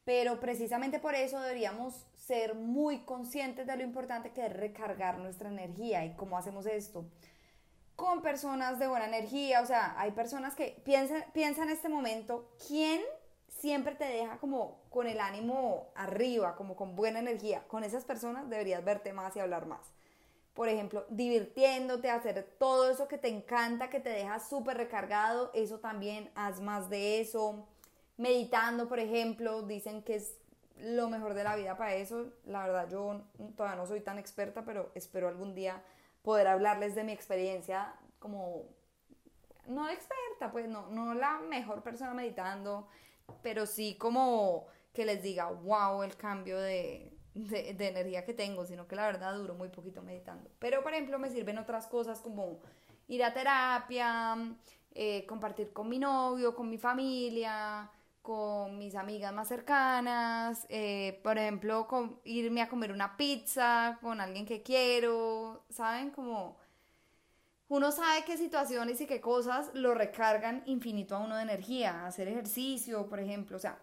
pero 0.05 0.39
precisamente 0.41 0.99
por 0.99 1.15
eso 1.15 1.41
deberíamos 1.41 2.07
ser 2.15 2.55
muy 2.55 3.01
conscientes 3.01 3.67
de 3.67 3.77
lo 3.77 3.83
importante 3.83 4.33
que 4.33 4.47
es 4.47 4.53
recargar 4.53 5.19
nuestra 5.19 5.49
energía 5.49 6.05
y 6.05 6.15
cómo 6.15 6.39
hacemos 6.39 6.67
esto 6.67 7.07
con 7.97 8.21
personas 8.21 8.79
de 8.79 8.87
buena 8.87 9.07
energía, 9.07 9.63
o 9.63 9.67
sea, 9.67 9.99
hay 9.99 10.13
personas 10.13 10.55
que 10.55 10.81
piensan, 10.85 11.25
piensa 11.33 11.63
en 11.63 11.71
este 11.71 11.89
momento, 11.89 12.51
¿quién 12.69 13.01
siempre 13.49 13.95
te 13.95 14.05
deja 14.05 14.37
como 14.39 14.83
con 14.91 15.07
el 15.07 15.19
ánimo 15.19 15.89
arriba, 15.95 16.55
como 16.57 16.77
con 16.77 16.95
buena 16.95 17.19
energía? 17.19 17.67
Con 17.67 17.85
esas 17.85 18.05
personas 18.05 18.49
deberías 18.51 18.85
verte 18.85 19.15
más 19.15 19.35
y 19.35 19.41
hablar 19.41 19.67
más. 19.67 19.95
Por 20.57 20.71
ejemplo, 20.71 21.05
divirtiéndote, 21.11 22.11
hacer 22.11 22.43
todo 22.59 22.91
eso 22.91 23.07
que 23.07 23.19
te 23.19 23.29
encanta, 23.29 23.91
que 23.91 24.01
te 24.01 24.09
deja 24.09 24.41
súper 24.41 24.79
recargado, 24.79 25.51
eso 25.55 25.81
también, 25.81 26.31
haz 26.35 26.63
más 26.63 26.89
de 26.89 27.21
eso. 27.21 27.69
Meditando, 28.17 28.89
por 28.89 28.99
ejemplo, 28.99 29.61
dicen 29.63 30.03
que 30.03 30.15
es 30.15 30.39
lo 30.79 31.11
mejor 31.11 31.35
de 31.35 31.45
la 31.45 31.57
vida 31.57 31.77
para 31.77 31.95
eso. 31.95 32.33
La 32.47 32.67
verdad, 32.67 32.89
yo 32.89 33.21
todavía 33.55 33.77
no 33.77 33.87
soy 33.87 34.01
tan 34.01 34.19
experta, 34.19 34.65
pero 34.65 34.91
espero 34.95 35.29
algún 35.29 35.55
día 35.55 35.83
poder 36.23 36.47
hablarles 36.47 36.95
de 36.95 37.05
mi 37.05 37.13
experiencia 37.13 37.95
como, 38.19 38.65
no 39.67 39.91
experta, 39.91 40.51
pues 40.51 40.69
no, 40.69 40.89
no 40.89 41.13
la 41.13 41.39
mejor 41.41 41.83
persona 41.83 42.15
meditando, 42.15 42.89
pero 43.43 43.67
sí 43.67 43.97
como 43.99 44.69
que 44.95 45.05
les 45.05 45.23
diga, 45.23 45.51
wow, 45.51 46.03
el 46.03 46.17
cambio 46.17 46.59
de, 46.59 47.16
de, 47.37 47.89
energía 47.89 48.25
que 48.25 48.35
tengo, 48.35 48.65
sino 48.65 48.87
que 48.87 48.97
la 48.97 49.07
verdad 49.07 49.35
duro 49.37 49.55
muy 49.55 49.69
poquito 49.69 50.03
meditando. 50.03 50.51
Pero, 50.59 50.83
por 50.83 50.93
ejemplo, 50.93 51.19
me 51.19 51.31
sirven 51.31 51.59
otras 51.59 51.87
cosas 51.87 52.21
como 52.21 52.61
ir 53.09 53.23
a 53.23 53.33
terapia, 53.33 54.37
eh, 54.95 55.27
compartir 55.27 55.73
con 55.73 55.89
mi 55.89 55.99
novio, 55.99 56.55
con 56.55 56.69
mi 56.69 56.79
familia, 56.79 57.91
con 58.23 58.79
mis 58.79 58.95
amigas 58.97 59.33
más 59.33 59.49
cercanas, 59.49 60.67
eh, 60.69 61.21
por 61.23 61.39
ejemplo, 61.39 61.87
con, 61.87 62.21
irme 62.25 62.63
a 62.63 62.69
comer 62.69 62.91
una 62.91 63.17
pizza 63.17 63.99
con 64.01 64.21
alguien 64.21 64.47
que 64.47 64.63
quiero, 64.63 65.65
¿saben? 65.71 66.11
Como 66.11 66.57
uno 67.69 67.93
sabe 67.93 68.25
qué 68.25 68.37
situaciones 68.37 69.01
y 69.01 69.07
qué 69.07 69.21
cosas 69.21 69.71
lo 69.75 69.95
recargan 69.95 70.63
infinito 70.67 71.15
a 71.15 71.21
uno 71.21 71.37
de 71.37 71.43
energía, 71.43 72.07
hacer 72.07 72.29
ejercicio, 72.29 73.07
por 73.09 73.21
ejemplo, 73.21 73.57
o 73.57 73.61
sea, 73.61 73.79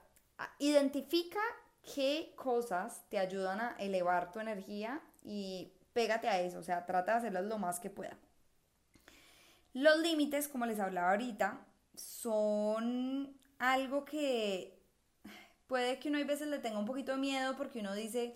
identifica 0.59 1.39
qué 1.95 2.33
cosas 2.35 3.03
te 3.09 3.19
ayudan 3.19 3.59
a 3.61 3.75
elevar 3.79 4.31
tu 4.31 4.39
energía 4.39 5.01
y 5.23 5.71
pégate 5.93 6.27
a 6.27 6.39
eso, 6.39 6.59
o 6.59 6.63
sea, 6.63 6.85
trata 6.85 7.13
de 7.13 7.17
hacerlas 7.19 7.45
lo 7.45 7.57
más 7.57 7.79
que 7.79 7.89
pueda. 7.89 8.17
Los 9.73 9.99
límites, 9.99 10.47
como 10.47 10.65
les 10.65 10.79
hablaba 10.79 11.11
ahorita, 11.11 11.65
son 11.95 13.35
algo 13.59 14.05
que 14.05 14.79
puede 15.67 15.99
que 15.99 16.09
uno 16.09 16.19
a 16.19 16.23
veces 16.23 16.47
le 16.47 16.59
tenga 16.59 16.77
un 16.77 16.85
poquito 16.85 17.13
de 17.13 17.17
miedo 17.17 17.55
porque 17.57 17.79
uno 17.79 17.93
dice, 17.93 18.35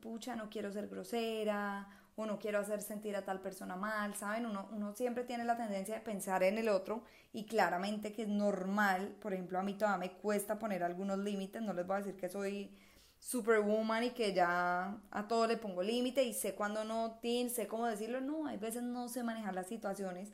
pucha, 0.00 0.36
no 0.36 0.48
quiero 0.48 0.72
ser 0.72 0.88
grosera 0.88 1.88
o 2.22 2.26
no 2.26 2.38
quiero 2.38 2.58
hacer 2.58 2.82
sentir 2.82 3.16
a 3.16 3.24
tal 3.24 3.40
persona 3.40 3.76
mal, 3.76 4.14
¿saben? 4.14 4.46
Uno, 4.46 4.68
uno 4.72 4.94
siempre 4.94 5.24
tiene 5.24 5.44
la 5.44 5.56
tendencia 5.56 5.94
de 5.94 6.00
pensar 6.00 6.42
en 6.42 6.58
el 6.58 6.68
otro 6.68 7.02
y 7.32 7.46
claramente 7.46 8.12
que 8.12 8.22
es 8.22 8.28
normal, 8.28 9.16
por 9.20 9.32
ejemplo, 9.32 9.58
a 9.58 9.62
mí 9.62 9.74
todavía 9.74 9.98
me 9.98 10.12
cuesta 10.12 10.58
poner 10.58 10.82
algunos 10.82 11.18
límites, 11.18 11.62
no 11.62 11.72
les 11.72 11.86
voy 11.86 11.96
a 11.96 11.98
decir 11.98 12.16
que 12.16 12.28
soy 12.28 12.76
superwoman 13.22 14.04
y 14.04 14.10
que 14.10 14.34
ya 14.34 14.98
a 15.10 15.28
todo 15.28 15.46
le 15.46 15.56
pongo 15.56 15.82
límite 15.82 16.24
y 16.24 16.34
sé 16.34 16.54
cuándo 16.54 16.82
no, 16.84 17.20
sé 17.22 17.68
cómo 17.68 17.86
decirlo, 17.86 18.20
no, 18.20 18.46
hay 18.46 18.58
veces 18.58 18.82
no 18.82 19.08
sé 19.08 19.22
manejar 19.22 19.54
las 19.54 19.68
situaciones, 19.68 20.32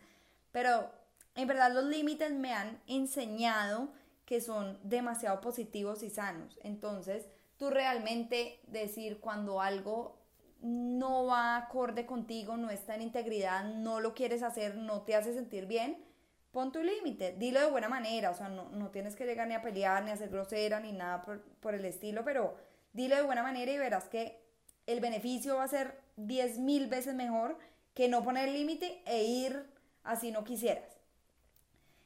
pero 0.53 0.91
en 1.35 1.47
verdad 1.47 1.73
los 1.73 1.85
límites 1.85 2.33
me 2.33 2.55
han 2.55 2.81
enseñado 2.87 3.93
que 4.25 4.41
son 4.41 4.79
demasiado 4.83 5.41
positivos 5.41 6.03
y 6.03 6.11
sanos. 6.11 6.59
Entonces, 6.63 7.27
tú 7.59 7.71
realmente 7.71 8.61
decir 8.67 9.21
cuando 9.21 9.61
algo 9.61 10.18
no 10.61 11.27
va 11.27 11.57
acorde 11.57 12.07
contigo, 12.07 12.57
no 12.57 12.71
está 12.71 12.95
en 12.95 13.03
integridad, 13.03 13.65
no 13.65 14.01
lo 14.01 14.15
quieres 14.15 14.43
hacer, 14.43 14.77
no 14.77 15.03
te 15.03 15.15
hace 15.15 15.33
sentir 15.33 15.67
bien, 15.67 16.05
pon 16.51 16.73
tu 16.73 16.83
límite, 16.83 17.35
dilo 17.39 17.61
de 17.61 17.71
buena 17.71 17.89
manera, 17.89 18.31
o 18.31 18.35
sea, 18.35 18.49
no, 18.49 18.69
no, 18.71 18.91
tienes 18.91 19.15
que 19.15 19.27
llegar 19.27 19.47
ni 19.47 19.55
a 19.55 19.63
pelear, 19.63 20.05
ni 20.05 20.11
a 20.11 20.17
ser 20.17 20.31
grosera, 20.31 20.81
ni 20.81 20.93
nada 20.93 21.23
por, 21.23 21.43
por 21.61 21.75
el 21.75 21.85
estilo, 21.85 22.25
pero 22.25 22.57
dilo 22.93 23.17
de 23.17 23.23
buena 23.23 23.43
manera 23.43 23.71
y 23.71 23.79
verás 23.79 24.09
que 24.09 24.43
el 24.87 25.01
beneficio 25.01 25.57
va 25.57 25.65
a 25.65 25.69
ser 25.69 26.01
10 26.17 26.59
mil 26.59 26.89
veces 26.89 27.15
mejor 27.15 27.59
que 27.95 28.09
no 28.09 28.25
poner 28.25 28.49
límite 28.49 29.03
e 29.07 29.25
ir 29.25 29.67
así 30.03 30.31
no 30.31 30.45
quisieras. 30.45 30.99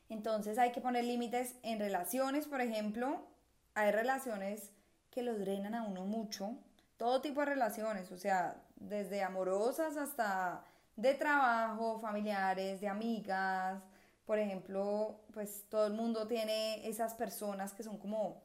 Entonces 0.08 0.58
hay 0.58 0.72
que 0.72 0.80
poner 0.80 1.04
límites 1.04 1.54
en 1.62 1.78
relaciones, 1.78 2.46
por 2.46 2.60
ejemplo, 2.60 3.26
hay 3.74 3.92
relaciones 3.92 4.72
que 5.10 5.22
lo 5.22 5.38
drenan 5.38 5.74
a 5.74 5.84
uno 5.84 6.04
mucho, 6.04 6.58
todo 7.02 7.20
tipo 7.20 7.40
de 7.40 7.46
relaciones, 7.46 8.12
o 8.12 8.16
sea, 8.16 8.62
desde 8.76 9.24
amorosas 9.24 9.96
hasta 9.96 10.64
de 10.94 11.14
trabajo, 11.14 11.98
familiares, 11.98 12.80
de 12.80 12.86
amigas, 12.86 13.82
por 14.24 14.38
ejemplo, 14.38 15.18
pues 15.34 15.64
todo 15.68 15.88
el 15.88 15.94
mundo 15.94 16.28
tiene 16.28 16.86
esas 16.88 17.14
personas 17.14 17.72
que 17.72 17.82
son 17.82 17.98
como 17.98 18.40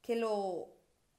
que 0.00 0.16
lo, 0.16 0.68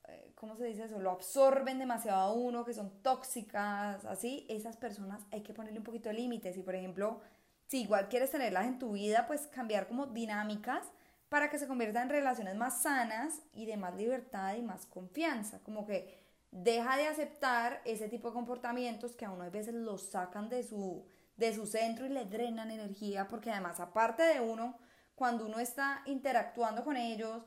eh, 0.08 0.32
¿cómo 0.34 0.56
se 0.56 0.66
dice 0.66 0.86
eso? 0.86 0.98
Lo 0.98 1.12
absorben 1.12 1.78
demasiado 1.78 2.22
a 2.22 2.34
uno, 2.34 2.66
que 2.66 2.74
son 2.74 2.90
tóxicas, 3.04 4.04
así, 4.06 4.48
esas 4.50 4.78
personas 4.78 5.22
hay 5.32 5.44
que 5.44 5.54
ponerle 5.54 5.78
un 5.78 5.86
poquito 5.86 6.10
de 6.10 6.16
límites 6.16 6.58
y 6.58 6.64
por 6.64 6.74
ejemplo, 6.74 7.22
si 7.68 7.84
igual 7.84 8.10
quieres 8.10 8.32
tenerlas 8.32 8.66
en 8.66 8.80
tu 8.80 8.94
vida, 8.94 9.28
pues 9.28 9.46
cambiar 9.46 9.88
como 9.88 10.08
dinámicas 10.08 10.88
para 11.30 11.52
que 11.52 11.60
se 11.60 11.68
conviertan 11.68 12.06
en 12.06 12.10
relaciones 12.10 12.56
más 12.56 12.82
sanas 12.82 13.44
y 13.54 13.68
de 13.68 13.78
más 13.78 13.94
libertad 13.94 14.56
y 14.56 14.64
más 14.64 14.88
confianza. 14.88 15.60
Como 15.60 15.86
que 15.86 16.26
deja 16.52 16.98
de 16.98 17.08
aceptar 17.08 17.82
ese 17.86 18.08
tipo 18.08 18.30
de 18.30 18.34
comportamientos 18.34 19.16
que 19.16 19.26
a 19.26 19.32
uno 19.32 19.44
a 19.44 19.50
veces 19.50 19.74
los 19.74 20.10
sacan 20.10 20.50
de 20.50 20.64
su, 20.64 21.06
de 21.36 21.54
su 21.54 21.68
centro 21.68 22.06
y 22.06 22.10
le 22.10 22.26
drenan 22.26 22.72
energía, 22.72 23.28
porque 23.28 23.52
además 23.52 23.80
aparte 23.80 24.24
de 24.24 24.42
uno, 24.42 24.78
cuando 25.16 25.46
uno 25.46 25.60
está 25.60 26.02
interactuando 26.06 26.84
con 26.84 26.98
ellos 26.98 27.44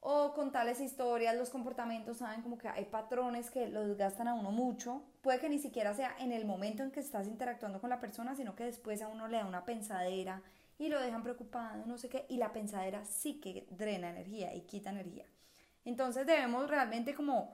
o 0.00 0.34
con 0.34 0.50
tales 0.50 0.80
historias, 0.80 1.36
los 1.36 1.50
comportamientos, 1.50 2.18
saben 2.18 2.42
como 2.42 2.58
que 2.58 2.68
hay 2.68 2.86
patrones 2.86 3.50
que 3.50 3.68
los 3.68 3.96
gastan 3.96 4.26
a 4.26 4.34
uno 4.34 4.50
mucho. 4.50 5.04
Puede 5.20 5.38
que 5.38 5.48
ni 5.48 5.60
siquiera 5.60 5.94
sea 5.94 6.16
en 6.18 6.32
el 6.32 6.44
momento 6.44 6.82
en 6.82 6.90
que 6.90 6.98
estás 6.98 7.28
interactuando 7.28 7.80
con 7.80 7.88
la 7.88 8.00
persona, 8.00 8.34
sino 8.34 8.56
que 8.56 8.64
después 8.64 9.00
a 9.00 9.08
uno 9.08 9.28
le 9.28 9.36
da 9.36 9.46
una 9.46 9.64
pensadera 9.64 10.42
y 10.76 10.88
lo 10.88 11.00
dejan 11.00 11.22
preocupado, 11.22 11.86
no 11.86 11.98
sé 11.98 12.08
qué, 12.08 12.26
y 12.28 12.38
la 12.38 12.52
pensadera 12.52 13.04
sí 13.04 13.40
que 13.40 13.68
drena 13.70 14.10
energía 14.10 14.52
y 14.52 14.62
quita 14.62 14.90
energía. 14.90 15.26
Entonces 15.84 16.26
debemos 16.26 16.68
realmente 16.68 17.14
como 17.14 17.52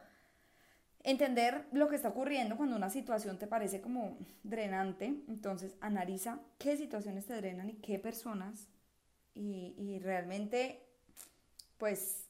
entender 1.10 1.66
lo 1.72 1.88
que 1.88 1.96
está 1.96 2.08
ocurriendo 2.08 2.56
cuando 2.56 2.76
una 2.76 2.90
situación 2.90 3.38
te 3.38 3.46
parece 3.46 3.80
como 3.80 4.18
drenante. 4.42 5.06
Entonces 5.28 5.76
analiza 5.80 6.40
qué 6.58 6.76
situaciones 6.76 7.26
te 7.26 7.34
drenan 7.34 7.70
y 7.70 7.74
qué 7.74 7.98
personas 7.98 8.68
y, 9.34 9.74
y 9.78 9.98
realmente 10.00 10.84
pues 11.78 12.28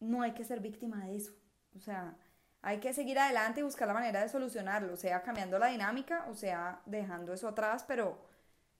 no 0.00 0.22
hay 0.22 0.32
que 0.32 0.44
ser 0.44 0.60
víctima 0.60 1.06
de 1.06 1.16
eso. 1.16 1.32
O 1.74 1.80
sea, 1.80 2.16
hay 2.60 2.80
que 2.80 2.92
seguir 2.92 3.18
adelante 3.18 3.60
y 3.60 3.62
buscar 3.62 3.88
la 3.88 3.94
manera 3.94 4.20
de 4.20 4.28
solucionarlo, 4.28 4.96
sea 4.96 5.22
cambiando 5.22 5.58
la 5.58 5.68
dinámica 5.68 6.26
o 6.28 6.34
sea 6.34 6.82
dejando 6.86 7.32
eso 7.32 7.48
atrás, 7.48 7.84
pero 7.86 8.28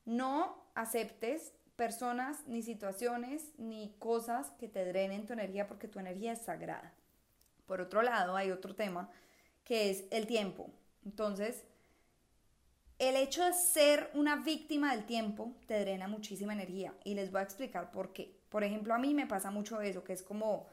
no 0.05 0.69
aceptes 0.75 1.53
personas, 1.77 2.45
ni 2.49 2.63
situaciones, 2.63 3.53
ni 3.57 3.95
cosas 4.01 4.51
que 4.59 4.69
te 4.69 4.85
drenen 4.85 5.27
tu 5.27 5.33
energía 5.33 5.69
porque 5.69 5.87
tu 5.87 6.01
energía 6.01 6.33
es 6.33 6.43
sagrada. 6.43 6.93
Por 7.67 7.81
otro 7.81 8.03
lado, 8.03 8.37
hay 8.37 8.51
otro 8.51 8.75
tema 8.75 9.09
que 9.69 9.91
es 9.91 10.07
el 10.11 10.27
tiempo. 10.27 10.71
Entonces, 11.05 11.67
el 12.99 13.15
hecho 13.17 13.45
de 13.45 13.53
ser 13.53 14.11
una 14.15 14.37
víctima 14.37 14.97
del 14.97 15.05
tiempo 15.05 15.55
te 15.67 15.79
drena 15.79 16.09
muchísima 16.09 16.55
energía 16.55 16.95
y 17.05 17.15
les 17.15 17.31
voy 17.31 17.41
a 17.41 17.45
explicar 17.45 17.93
por 17.93 18.15
qué. 18.15 18.41
Por 18.49 18.65
ejemplo, 18.65 18.95
a 18.95 18.99
mí 18.99 19.13
me 19.13 19.27
pasa 19.27 19.51
mucho 19.51 19.83
eso, 19.83 20.03
que 20.03 20.15
es 20.15 20.23
como 20.23 20.67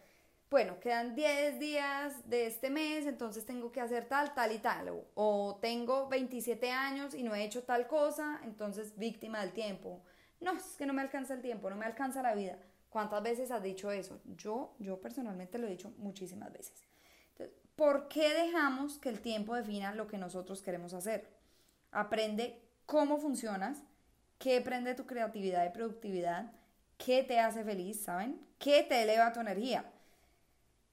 bueno, 0.49 0.79
quedan 0.79 1.15
10 1.15 1.59
días 1.59 2.29
de 2.29 2.45
este 2.45 2.69
mes, 2.69 3.05
entonces 3.07 3.45
tengo 3.45 3.73
que 3.73 3.81
hacer 3.81 4.07
tal, 4.07 4.33
tal 4.33 4.53
y 4.53 4.59
tal. 4.59 5.03
O, 5.15 5.57
tengo 5.61 6.07
27 6.07 6.71
años 6.71 7.13
y 7.13 7.23
no 7.23 7.35
he 7.35 7.43
hecho 7.43 7.63
tal 7.63 7.87
cosa, 7.87 8.39
entonces 8.43 8.97
víctima 8.97 9.41
del 9.41 9.51
tiempo. 9.51 10.01
No, 10.39 10.53
es 10.53 10.77
que 10.77 10.85
no 10.85 10.93
me 10.93 11.01
alcanza 11.01 11.33
el 11.33 11.41
tiempo, 11.41 11.69
no 11.69 11.75
me 11.75 11.85
alcanza 11.85 12.21
la 12.21 12.35
vida. 12.35 12.57
¿Cuántas 12.89 13.21
veces 13.21 13.51
has 13.51 13.63
dicho 13.63 13.91
eso? 13.91 14.21
Yo, 14.37 14.75
yo 14.79 15.01
personalmente 15.01 15.57
lo 15.57 15.67
he 15.67 15.71
dicho 15.71 15.93
muchísimas 15.97 16.53
veces. 16.53 16.94
¿Por 17.75 18.07
qué 18.07 18.33
dejamos 18.33 18.97
que 18.97 19.09
el 19.09 19.21
tiempo 19.21 19.55
defina 19.55 19.93
lo 19.93 20.07
que 20.07 20.17
nosotros 20.17 20.61
queremos 20.61 20.93
hacer? 20.93 21.29
Aprende 21.91 22.61
cómo 22.85 23.17
funcionas, 23.17 23.83
qué 24.37 24.61
prende 24.61 24.95
tu 24.95 25.05
creatividad 25.05 25.65
y 25.65 25.73
productividad, 25.73 26.51
qué 26.97 27.23
te 27.23 27.39
hace 27.39 27.63
feliz, 27.63 28.03
¿saben? 28.03 28.39
¿Qué 28.59 28.83
te 28.83 29.03
eleva 29.03 29.33
tu 29.33 29.39
energía? 29.39 29.91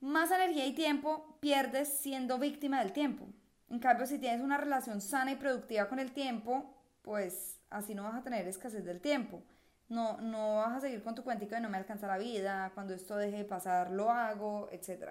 más 0.03 0.33
energía 0.33 0.67
y 0.67 0.75
tiempo 0.75 1.39
pierdes 1.41 1.89
siendo 1.89 2.39
víctima 2.39 2.81
del 2.81 2.93
tiempo. 2.93 3.25
En 3.71 3.79
cambio, 3.79 4.05
si 4.05 4.19
tienes 4.19 4.41
una 4.41 4.59
relación 4.59 5.01
sana 5.01 5.31
y 5.31 5.37
productiva 5.37 5.89
con 5.89 6.01
el 6.01 6.12
tiempo, 6.12 6.75
pues 7.03 7.61
así 7.71 7.95
no 7.95 8.03
vas 8.03 8.17
a 8.17 8.23
tener 8.23 8.47
escasez 8.47 8.85
del 8.85 9.01
tiempo. 9.01 9.43
No, 9.89 10.19
no 10.19 10.57
vas 10.57 10.77
a 10.77 10.81
seguir 10.81 11.03
con 11.03 11.15
tu 11.15 11.23
cuentico 11.23 11.55
de 11.55 11.61
no 11.61 11.69
me 11.69 11.79
alcanza 11.79 12.09
la 12.09 12.19
vida, 12.19 12.73
cuando 12.75 12.95
esto 12.95 13.17
deje 13.17 13.39
de 13.39 13.45
pasar 13.45 13.91
lo 13.91 14.11
hago, 14.11 14.69
etc. 14.73 15.11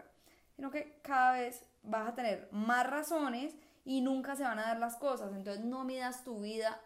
Sino 0.61 0.69
que 0.69 0.99
cada 1.01 1.39
vez 1.39 1.63
vas 1.81 2.07
a 2.07 2.13
tener 2.13 2.47
más 2.51 2.87
razones 2.87 3.55
y 3.83 4.01
nunca 4.01 4.35
se 4.35 4.43
van 4.43 4.59
a 4.59 4.67
dar 4.67 4.77
las 4.77 4.95
cosas. 4.95 5.33
Entonces 5.33 5.65
no 5.65 5.83
midas 5.85 6.23
tu 6.23 6.41
vida 6.41 6.79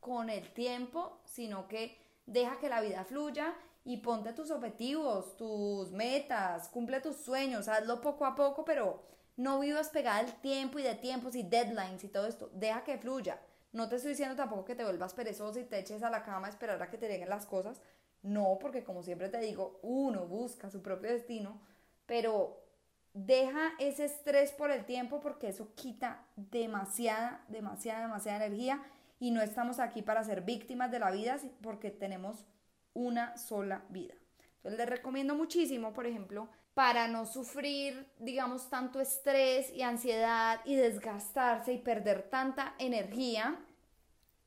con 0.00 0.28
el 0.28 0.52
tiempo, 0.52 1.18
sino 1.24 1.66
que 1.66 1.98
deja 2.26 2.58
que 2.58 2.68
la 2.68 2.82
vida 2.82 3.06
fluya 3.06 3.54
y 3.86 3.96
ponte 4.02 4.34
tus 4.34 4.50
objetivos, 4.50 5.34
tus 5.38 5.92
metas, 5.92 6.68
cumple 6.68 7.00
tus 7.00 7.16
sueños, 7.16 7.68
hazlo 7.68 8.02
poco 8.02 8.26
a 8.26 8.34
poco, 8.34 8.66
pero 8.66 9.02
no 9.38 9.60
vivas 9.60 9.88
pegada 9.88 10.18
al 10.18 10.34
tiempo 10.42 10.78
y 10.78 10.82
de 10.82 10.94
tiempos 10.94 11.36
y 11.36 11.42
deadlines 11.42 12.04
y 12.04 12.08
todo 12.08 12.26
esto. 12.26 12.50
Deja 12.52 12.84
que 12.84 12.98
fluya. 12.98 13.40
No 13.72 13.88
te 13.88 13.96
estoy 13.96 14.10
diciendo 14.10 14.36
tampoco 14.36 14.66
que 14.66 14.74
te 14.74 14.84
vuelvas 14.84 15.14
perezoso 15.14 15.58
y 15.58 15.64
te 15.64 15.78
eches 15.78 16.02
a 16.02 16.10
la 16.10 16.22
cama 16.22 16.48
a 16.48 16.50
esperar 16.50 16.82
a 16.82 16.90
que 16.90 16.98
te 16.98 17.08
lleguen 17.08 17.30
las 17.30 17.46
cosas. 17.46 17.80
No, 18.20 18.58
porque 18.60 18.84
como 18.84 19.02
siempre 19.02 19.30
te 19.30 19.40
digo, 19.40 19.80
uno 19.80 20.26
busca 20.26 20.68
su 20.68 20.82
propio 20.82 21.10
destino, 21.10 21.62
pero 22.04 22.65
deja 23.16 23.72
ese 23.78 24.04
estrés 24.04 24.52
por 24.52 24.70
el 24.70 24.84
tiempo 24.84 25.20
porque 25.20 25.48
eso 25.48 25.74
quita 25.74 26.22
demasiada, 26.36 27.42
demasiada, 27.48 28.02
demasiada 28.02 28.44
energía 28.44 28.82
y 29.18 29.30
no 29.30 29.40
estamos 29.40 29.78
aquí 29.78 30.02
para 30.02 30.22
ser 30.22 30.42
víctimas 30.42 30.90
de 30.90 30.98
la 30.98 31.10
vida 31.10 31.38
porque 31.62 31.90
tenemos 31.90 32.44
una 32.92 33.38
sola 33.38 33.84
vida. 33.88 34.14
Entonces 34.56 34.78
les 34.78 34.88
recomiendo 34.90 35.34
muchísimo, 35.34 35.94
por 35.94 36.06
ejemplo, 36.06 36.50
para 36.74 37.08
no 37.08 37.24
sufrir, 37.24 38.06
digamos, 38.18 38.68
tanto 38.68 39.00
estrés 39.00 39.72
y 39.72 39.80
ansiedad 39.80 40.60
y 40.66 40.74
desgastarse 40.74 41.72
y 41.72 41.78
perder 41.78 42.24
tanta 42.24 42.74
energía, 42.78 43.58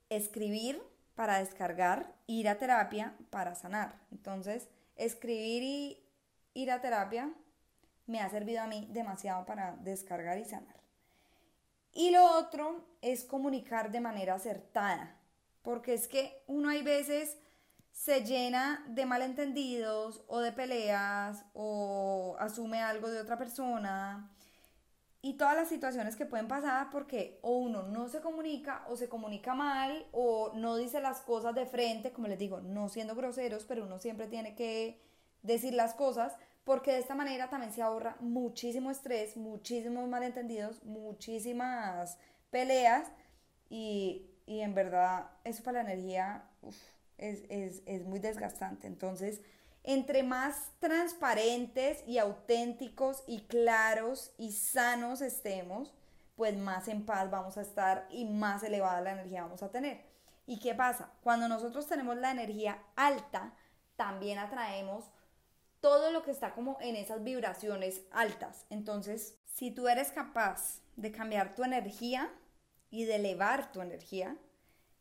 escribir 0.10 0.80
para 1.16 1.40
descargar, 1.40 2.14
ir 2.28 2.48
a 2.48 2.60
terapia 2.60 3.16
para 3.32 3.56
sanar. 3.56 4.00
Entonces, 4.12 4.70
escribir 4.96 5.64
y 5.64 6.04
ir 6.54 6.70
a 6.70 6.82
terapia 6.82 7.34
me 8.10 8.20
ha 8.20 8.30
servido 8.30 8.62
a 8.62 8.68
mí 8.68 8.88
demasiado 8.92 9.46
para 9.46 9.76
descargar 9.78 10.38
y 10.40 10.46
sanar. 10.46 10.80
Y 11.94 12.12
lo 12.12 12.38
otro 12.38 12.86
es 13.02 13.24
comunicar 13.24 13.92
de 13.92 14.02
manera 14.02 14.36
acertada, 14.36 15.16
porque 15.62 15.94
es 15.94 16.08
que 16.08 16.44
uno 16.48 16.70
hay 16.70 16.82
veces 16.82 17.38
se 17.92 18.24
llena 18.24 18.86
de 18.88 19.06
malentendidos 19.06 20.24
o 20.28 20.40
de 20.40 20.52
peleas 20.52 21.44
o 21.54 22.36
asume 22.40 22.82
algo 22.82 23.10
de 23.10 23.20
otra 23.20 23.38
persona 23.38 24.32
y 25.22 25.34
todas 25.34 25.56
las 25.56 25.68
situaciones 25.68 26.16
que 26.16 26.26
pueden 26.26 26.48
pasar 26.48 26.90
porque 26.92 27.40
o 27.42 27.58
uno 27.58 27.84
no 27.84 28.08
se 28.08 28.22
comunica 28.22 28.86
o 28.88 28.96
se 28.96 29.10
comunica 29.10 29.54
mal 29.54 30.06
o 30.14 30.54
no 30.56 30.78
dice 30.78 31.02
las 31.02 31.20
cosas 31.22 31.54
de 31.56 31.66
frente, 31.66 32.14
como 32.14 32.28
les 32.28 32.40
digo, 32.40 32.62
no 32.62 32.88
siendo 32.88 33.16
groseros, 33.16 33.66
pero 33.66 33.84
uno 33.84 34.00
siempre 34.00 34.28
tiene 34.28 34.56
que 34.56 35.02
decir 35.42 35.74
las 35.74 35.94
cosas 35.94 36.38
porque 36.70 36.92
de 36.92 37.00
esta 37.00 37.16
manera 37.16 37.50
también 37.50 37.74
se 37.74 37.82
ahorra 37.82 38.16
muchísimo 38.20 38.92
estrés, 38.92 39.36
muchísimos 39.36 40.08
malentendidos, 40.08 40.84
muchísimas 40.84 42.20
peleas 42.52 43.08
y, 43.72 44.30
en 44.46 44.76
verdad 44.76 45.32
eso 45.44 45.64
para 45.64 45.82
la 45.82 45.92
energía 45.92 46.44
es, 47.18 48.06
muy 48.06 48.20
desgastante. 48.20 48.86
Entonces, 48.86 49.42
entre 49.84 50.22
más 50.22 50.70
transparentes 50.80 52.04
y 52.06 52.20
auténticos 52.20 53.24
y 53.26 53.48
claros 53.48 54.32
y 54.38 54.52
sanos 54.52 55.22
estemos, 55.22 55.96
pues 56.36 56.56
más 56.56 56.88
en 56.88 57.04
paz 57.04 57.32
vamos 57.32 57.58
a 57.58 57.64
estar 57.64 58.08
y 58.12 58.26
más 58.26 58.62
elevada 58.62 59.02
la 59.02 59.14
energía 59.14 59.42
vamos 59.42 59.64
a 59.64 59.72
tener. 59.72 60.06
¿Y 60.46 60.60
qué 60.60 60.76
pasa? 60.76 61.14
Cuando 61.24 61.48
nosotros 61.48 61.88
tenemos 61.88 62.16
la 62.18 62.30
energía 62.30 62.78
alta, 62.96 63.56
también 63.96 64.38
atraemos 64.38 65.10
todo 65.82 66.12
lo 66.12 66.24
que 66.24 66.32
está 66.32 66.54
como 66.54 66.78
en 66.82 66.96
esas 66.96 67.24
vibraciones 67.24 68.02
altas. 68.12 68.66
Entonces, 68.70 69.38
si 69.46 69.72
tú 69.72 69.88
eres 69.88 70.12
capaz 70.12 70.82
de 70.96 71.12
cambiar 71.12 71.56
tu 71.56 71.64
energía 71.64 72.30
y 72.90 73.06
de 73.06 73.16
elevar 73.16 73.72
tu 73.72 73.82
energía, 73.82 74.38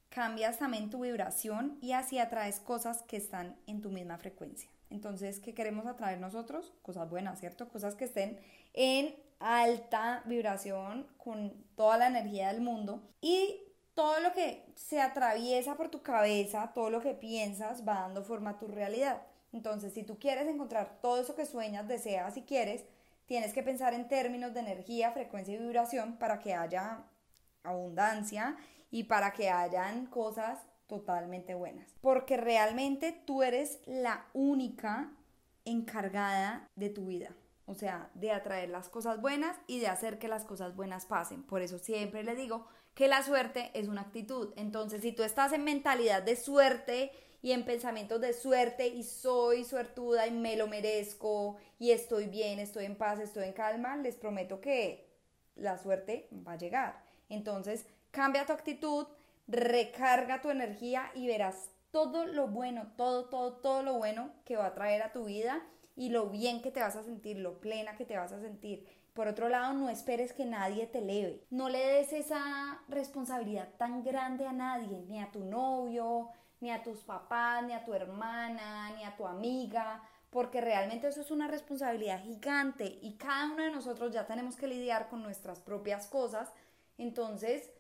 cambias 0.09 0.59
también 0.59 0.91
tu 0.91 1.01
vibración 1.01 1.79
y 1.81 1.93
así 1.93 2.19
atraes 2.19 2.61
cosas 2.61 3.03
que 3.03 3.17
están 3.17 3.57
en 3.67 3.81
tu 3.81 3.91
misma 3.91 4.19
frecuencia. 4.19 4.71
Entonces, 4.91 5.41
¿qué 5.41 5.55
queremos 5.55 5.87
atraer 5.87 6.19
nosotros? 6.19 6.73
Cosas 6.83 7.11
buenas, 7.11 7.39
¿cierto? 7.41 7.69
Cosas 7.69 7.95
que 7.95 8.05
estén 8.05 8.41
en 8.73 9.15
alta 9.39 10.23
vibración 10.25 11.07
con 11.19 11.53
toda 11.77 11.99
la 11.99 12.07
energía 12.09 12.49
del 12.49 12.61
mundo 12.61 13.03
y 13.21 13.63
todo 13.95 14.21
lo 14.21 14.33
que 14.33 14.65
se 14.77 15.01
atraviesa 15.01 15.77
por 15.77 15.91
tu 15.91 16.03
cabeza, 16.03 16.73
todo 16.75 16.89
lo 16.91 17.01
que 17.01 17.15
piensas 17.15 17.87
va 17.87 18.01
dando 18.01 18.23
forma 18.23 18.51
a 18.51 18.59
tu 18.59 18.69
realidad. 18.69 19.23
Entonces, 19.53 19.95
si 19.95 20.03
tú 20.03 20.19
quieres 20.19 20.47
encontrar 20.49 20.99
todo 21.01 21.21
eso 21.21 21.35
que 21.35 21.47
sueñas, 21.47 21.89
deseas 21.89 22.37
y 22.37 22.43
quieres, 22.43 22.85
tienes 23.27 23.53
que 23.53 23.63
pensar 23.63 23.95
en 23.95 24.09
términos 24.09 24.55
de 24.55 24.61
energía, 24.61 25.13
frecuencia 25.13 25.55
y 25.55 25.59
vibración 25.59 26.17
para 26.19 26.39
que 26.39 26.55
haya 26.55 27.05
abundancia 27.63 28.57
y 28.91 29.05
para 29.05 29.33
que 29.33 29.51
hayan 29.51 30.07
cosas 30.07 30.59
totalmente 30.87 31.55
buenas. 31.55 31.95
Porque 32.01 32.37
realmente 32.37 33.13
tú 33.13 33.43
eres 33.43 33.81
la 33.87 34.27
única 34.33 35.13
encargada 35.65 36.69
de 36.75 36.89
tu 36.89 37.07
vida. 37.07 37.35
O 37.67 37.75
sea, 37.75 38.11
de 38.15 38.33
atraer 38.33 38.71
las 38.71 38.89
cosas 38.89 39.21
buenas 39.21 39.57
y 39.67 39.79
de 39.79 39.89
hacer 39.89 40.19
que 40.19 40.29
las 40.29 40.47
cosas 40.47 40.75
buenas 40.75 41.05
pasen. 41.05 41.43
Por 41.43 41.61
eso 41.61 41.79
siempre 41.79 42.25
le 42.25 42.35
digo 42.35 42.67
que 42.95 43.09
la 43.09 43.23
suerte 43.23 43.71
es 43.75 43.89
una 43.89 44.01
actitud. 44.01 44.55
Entonces, 44.57 45.03
si 45.03 45.13
tú 45.13 45.23
estás 45.23 45.53
en 45.53 45.65
mentalidad 45.65 46.23
de 46.23 46.35
suerte 46.35 47.13
y 47.43 47.53
en 47.53 47.65
pensamientos 47.65 48.21
de 48.21 48.33
suerte 48.33 48.89
y 48.89 49.03
soy 49.03 49.65
suertuda 49.65 50.27
y 50.27 50.31
me 50.31 50.57
lo 50.57 50.67
merezco 50.67 51.57
y 51.79 51.93
estoy 51.93 52.27
bien, 52.27 52.59
estoy 52.59 52.85
en 52.85 52.97
paz, 52.97 53.21
estoy 53.21 53.45
en 53.45 53.53
calma, 53.53 53.97
les 53.97 54.17
prometo 54.17 54.61
que 54.61 55.09
la 55.57 55.79
suerte 55.79 56.29
va 56.47 56.53
a 56.53 56.59
llegar. 56.59 57.03
Entonces, 57.29 57.87
Cambia 58.11 58.47
tu 58.47 58.53
actitud, 58.53 59.07
recarga 59.47 60.41
tu 60.41 60.51
energía 60.51 61.11
y 61.15 61.27
verás 61.27 61.71
todo 61.91 62.27
lo 62.27 62.49
bueno, 62.49 62.93
todo, 62.97 63.27
todo, 63.27 63.57
todo 63.57 63.83
lo 63.83 63.95
bueno 63.95 64.31
que 64.45 64.57
va 64.57 64.67
a 64.67 64.75
traer 64.75 65.03
a 65.03 65.13
tu 65.13 65.25
vida 65.25 65.63
y 65.95 66.09
lo 66.09 66.31
bien 66.31 66.63
que 66.63 66.71
te 66.71 66.81
vas 66.81 66.97
a 66.97 67.05
sentir, 67.05 67.39
lo 67.39 67.61
plena 67.61 67.97
que 67.97 68.05
te 68.05 68.17
vas 68.17 68.33
a 68.33 68.41
sentir. 68.41 68.87
Por 69.15 69.29
otro 69.29 69.49
lado, 69.49 69.75
no 69.75 69.91
esperes 69.91 70.33
que 70.33 70.45
nadie 70.45 70.87
te 70.87 70.99
eleve. 70.99 71.45
No 71.51 71.69
le 71.69 71.79
des 71.79 72.13
esa 72.13 72.81
responsabilidad 72.89 73.69
tan 73.77 74.05
grande 74.05 74.47
a 74.47 74.53
nadie, 74.53 75.05
ni 75.09 75.21
a 75.21 75.31
tu 75.31 75.45
novio, 75.45 76.31
ni 76.61 76.71
a 76.71 76.83
tus 76.83 76.99
papás, 77.01 77.63
ni 77.65 77.73
a 77.73 77.85
tu 77.85 77.95
hermana, 77.95 78.91
ni 78.97 79.05
a 79.05 79.17
tu 79.17 79.27
amiga, 79.27 80.03
porque 80.31 80.61
realmente 80.61 81.09
eso 81.09 81.21
es 81.21 81.31
una 81.31 81.49
responsabilidad 81.49 82.23
gigante 82.23 82.99
y 83.01 83.15
cada 83.17 83.53
uno 83.53 83.63
de 83.63 83.71
nosotros 83.71 84.13
ya 84.13 84.27
tenemos 84.27 84.57
que 84.57 84.67
lidiar 84.67 85.09
con 85.09 85.23
nuestras 85.23 85.61
propias 85.61 86.07
cosas. 86.07 86.53
Entonces, 86.99 87.71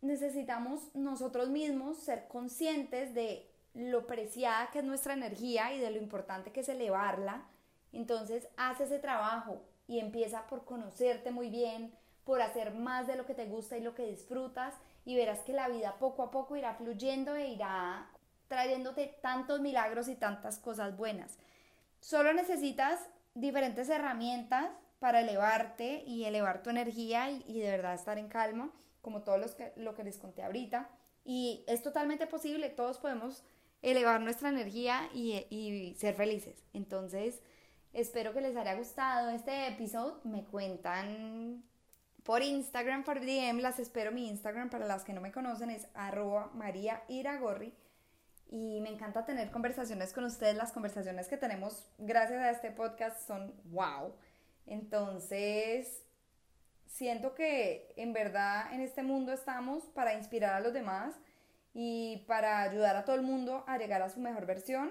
necesitamos 0.00 0.94
nosotros 0.94 1.48
mismos 1.48 1.98
ser 1.98 2.28
conscientes 2.28 3.14
de 3.14 3.50
lo 3.72 4.06
preciada 4.06 4.70
que 4.70 4.80
es 4.80 4.84
nuestra 4.84 5.14
energía 5.14 5.72
y 5.72 5.80
de 5.80 5.90
lo 5.90 5.98
importante 5.98 6.52
que 6.52 6.60
es 6.60 6.68
elevarla. 6.68 7.44
Entonces, 7.92 8.48
haz 8.56 8.80
ese 8.80 8.98
trabajo 8.98 9.62
y 9.88 9.98
empieza 9.98 10.46
por 10.46 10.64
conocerte 10.64 11.30
muy 11.32 11.50
bien, 11.50 11.92
por 12.24 12.40
hacer 12.40 12.72
más 12.74 13.06
de 13.06 13.16
lo 13.16 13.26
que 13.26 13.34
te 13.34 13.46
gusta 13.46 13.76
y 13.76 13.82
lo 13.82 13.94
que 13.94 14.06
disfrutas 14.06 14.74
y 15.04 15.16
verás 15.16 15.40
que 15.40 15.52
la 15.52 15.68
vida 15.68 15.96
poco 15.98 16.22
a 16.22 16.30
poco 16.30 16.56
irá 16.56 16.74
fluyendo 16.74 17.34
e 17.36 17.48
irá 17.48 18.10
trayéndote 18.48 19.18
tantos 19.20 19.60
milagros 19.60 20.08
y 20.08 20.16
tantas 20.16 20.58
cosas 20.58 20.96
buenas. 20.96 21.38
Solo 22.00 22.32
necesitas 22.32 23.00
diferentes 23.34 23.88
herramientas 23.88 24.70
para 24.98 25.20
elevarte 25.20 26.02
y 26.06 26.24
elevar 26.24 26.62
tu 26.62 26.70
energía 26.70 27.30
y, 27.30 27.60
de 27.60 27.70
verdad 27.70 27.94
estar 27.94 28.18
en 28.18 28.28
calma 28.28 28.70
como 29.02 29.22
todo 29.22 29.36
que, 29.56 29.72
lo 29.76 29.94
que 29.94 30.04
les 30.04 30.18
conté 30.18 30.42
ahorita. 30.42 30.88
Y 31.24 31.64
es 31.66 31.82
totalmente 31.82 32.26
posible, 32.26 32.70
todos 32.70 32.98
podemos 32.98 33.44
elevar 33.82 34.20
nuestra 34.20 34.48
energía 34.48 35.10
y, 35.12 35.46
y 35.50 35.94
ser 35.94 36.14
felices. 36.14 36.64
Entonces, 36.72 37.42
espero 37.92 38.32
que 38.32 38.40
les 38.40 38.56
haya 38.56 38.74
gustado 38.74 39.30
este 39.30 39.68
episodio. 39.68 40.20
Me 40.24 40.44
cuentan 40.44 41.62
por 42.24 42.42
Instagram, 42.42 43.04
por 43.04 43.20
DM, 43.20 43.60
las 43.60 43.78
espero. 43.78 44.10
Mi 44.10 44.28
Instagram, 44.28 44.70
para 44.70 44.86
las 44.86 45.04
que 45.04 45.12
no 45.12 45.20
me 45.20 45.30
conocen, 45.30 45.70
es 45.70 45.86
arroba 45.94 46.50
María 46.54 47.02
Iragorri. 47.08 47.72
Y 48.48 48.80
me 48.80 48.88
encanta 48.88 49.24
tener 49.24 49.50
conversaciones 49.50 50.12
con 50.12 50.24
ustedes. 50.24 50.56
Las 50.56 50.72
conversaciones 50.72 51.28
que 51.28 51.36
tenemos 51.36 51.84
gracias 51.98 52.40
a 52.40 52.50
este 52.50 52.70
podcast 52.70 53.26
son 53.26 53.54
wow. 53.64 54.14
Entonces, 54.66 56.02
siento 56.86 57.34
que 57.34 57.92
en 57.96 58.14
verdad 58.14 58.72
en 58.72 58.80
este 58.80 59.02
mundo 59.02 59.32
estamos 59.32 59.84
para 59.88 60.14
inspirar 60.14 60.54
a 60.54 60.60
los 60.60 60.72
demás 60.72 61.14
y 61.74 62.24
para 62.26 62.62
ayudar 62.62 62.96
a 62.96 63.04
todo 63.04 63.16
el 63.16 63.22
mundo 63.22 63.64
a 63.66 63.76
llegar 63.76 64.00
a 64.00 64.08
su 64.08 64.20
mejor 64.20 64.46
versión 64.46 64.90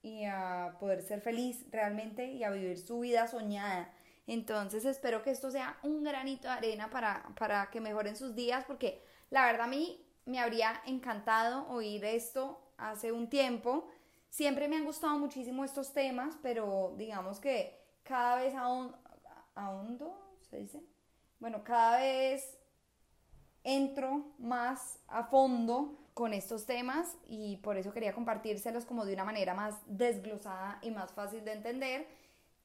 y 0.00 0.24
a 0.24 0.76
poder 0.80 1.02
ser 1.02 1.20
feliz 1.20 1.66
realmente 1.70 2.26
y 2.26 2.44
a 2.44 2.50
vivir 2.50 2.78
su 2.78 3.00
vida 3.00 3.26
soñada. 3.26 3.92
Entonces 4.26 4.84
espero 4.84 5.22
que 5.22 5.30
esto 5.30 5.50
sea 5.50 5.78
un 5.82 6.02
granito 6.02 6.48
de 6.48 6.54
arena 6.54 6.90
para, 6.90 7.24
para 7.38 7.70
que 7.70 7.80
mejoren 7.80 8.16
sus 8.16 8.34
días, 8.34 8.64
porque 8.64 9.04
la 9.30 9.44
verdad 9.46 9.66
a 9.66 9.68
mí 9.68 10.04
me 10.24 10.40
habría 10.40 10.80
encantado 10.86 11.66
oír 11.68 12.04
esto 12.04 12.72
hace 12.78 13.12
un 13.12 13.28
tiempo. 13.28 13.88
Siempre 14.30 14.68
me 14.68 14.76
han 14.76 14.84
gustado 14.84 15.18
muchísimo 15.18 15.64
estos 15.64 15.92
temas, 15.92 16.38
pero 16.42 16.94
digamos 16.96 17.38
que 17.38 17.78
cada 18.02 18.36
vez 18.36 18.54
aún, 18.54 18.94
ahondo, 19.54 20.38
se 20.48 20.58
dice. 20.58 20.82
Bueno, 21.38 21.62
cada 21.62 21.98
vez 21.98 22.58
entro 23.62 24.34
más 24.38 24.98
a 25.08 25.24
fondo 25.24 25.98
con 26.14 26.32
estos 26.32 26.64
temas 26.64 27.16
y 27.26 27.56
por 27.56 27.76
eso 27.76 27.92
quería 27.92 28.14
compartírselos 28.14 28.84
como 28.84 29.04
de 29.04 29.14
una 29.14 29.24
manera 29.24 29.54
más 29.54 29.76
desglosada 29.86 30.78
y 30.82 30.90
más 30.90 31.12
fácil 31.12 31.44
de 31.44 31.52
entender. 31.52 32.06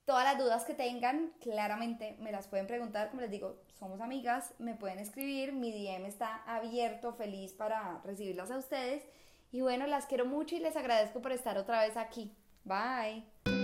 Todas 0.10 0.24
las 0.26 0.40
dudas 0.40 0.66
que 0.66 0.74
tengan, 0.74 1.32
claramente 1.40 2.18
me 2.20 2.32
las 2.32 2.48
pueden 2.48 2.66
preguntar, 2.66 3.10
como 3.10 3.22
les 3.22 3.30
digo, 3.30 3.58
somos 3.78 4.02
amigas, 4.02 4.56
me 4.58 4.74
pueden 4.74 4.98
escribir, 4.98 5.54
mi 5.54 5.72
DM 5.72 6.08
está 6.08 6.42
abierto, 6.48 7.14
feliz 7.14 7.54
para 7.54 8.02
recibirlas 8.04 8.50
a 8.50 8.58
ustedes. 8.58 9.04
Y 9.52 9.62
bueno, 9.62 9.86
las 9.86 10.08
quiero 10.08 10.26
mucho 10.26 10.56
y 10.56 10.62
les 10.62 10.76
agradezco 10.76 11.22
por 11.22 11.32
estar 11.32 11.60
otra 11.60 11.84
vez 11.84 11.96
aquí. 11.96 12.34
Bye. 12.64 13.59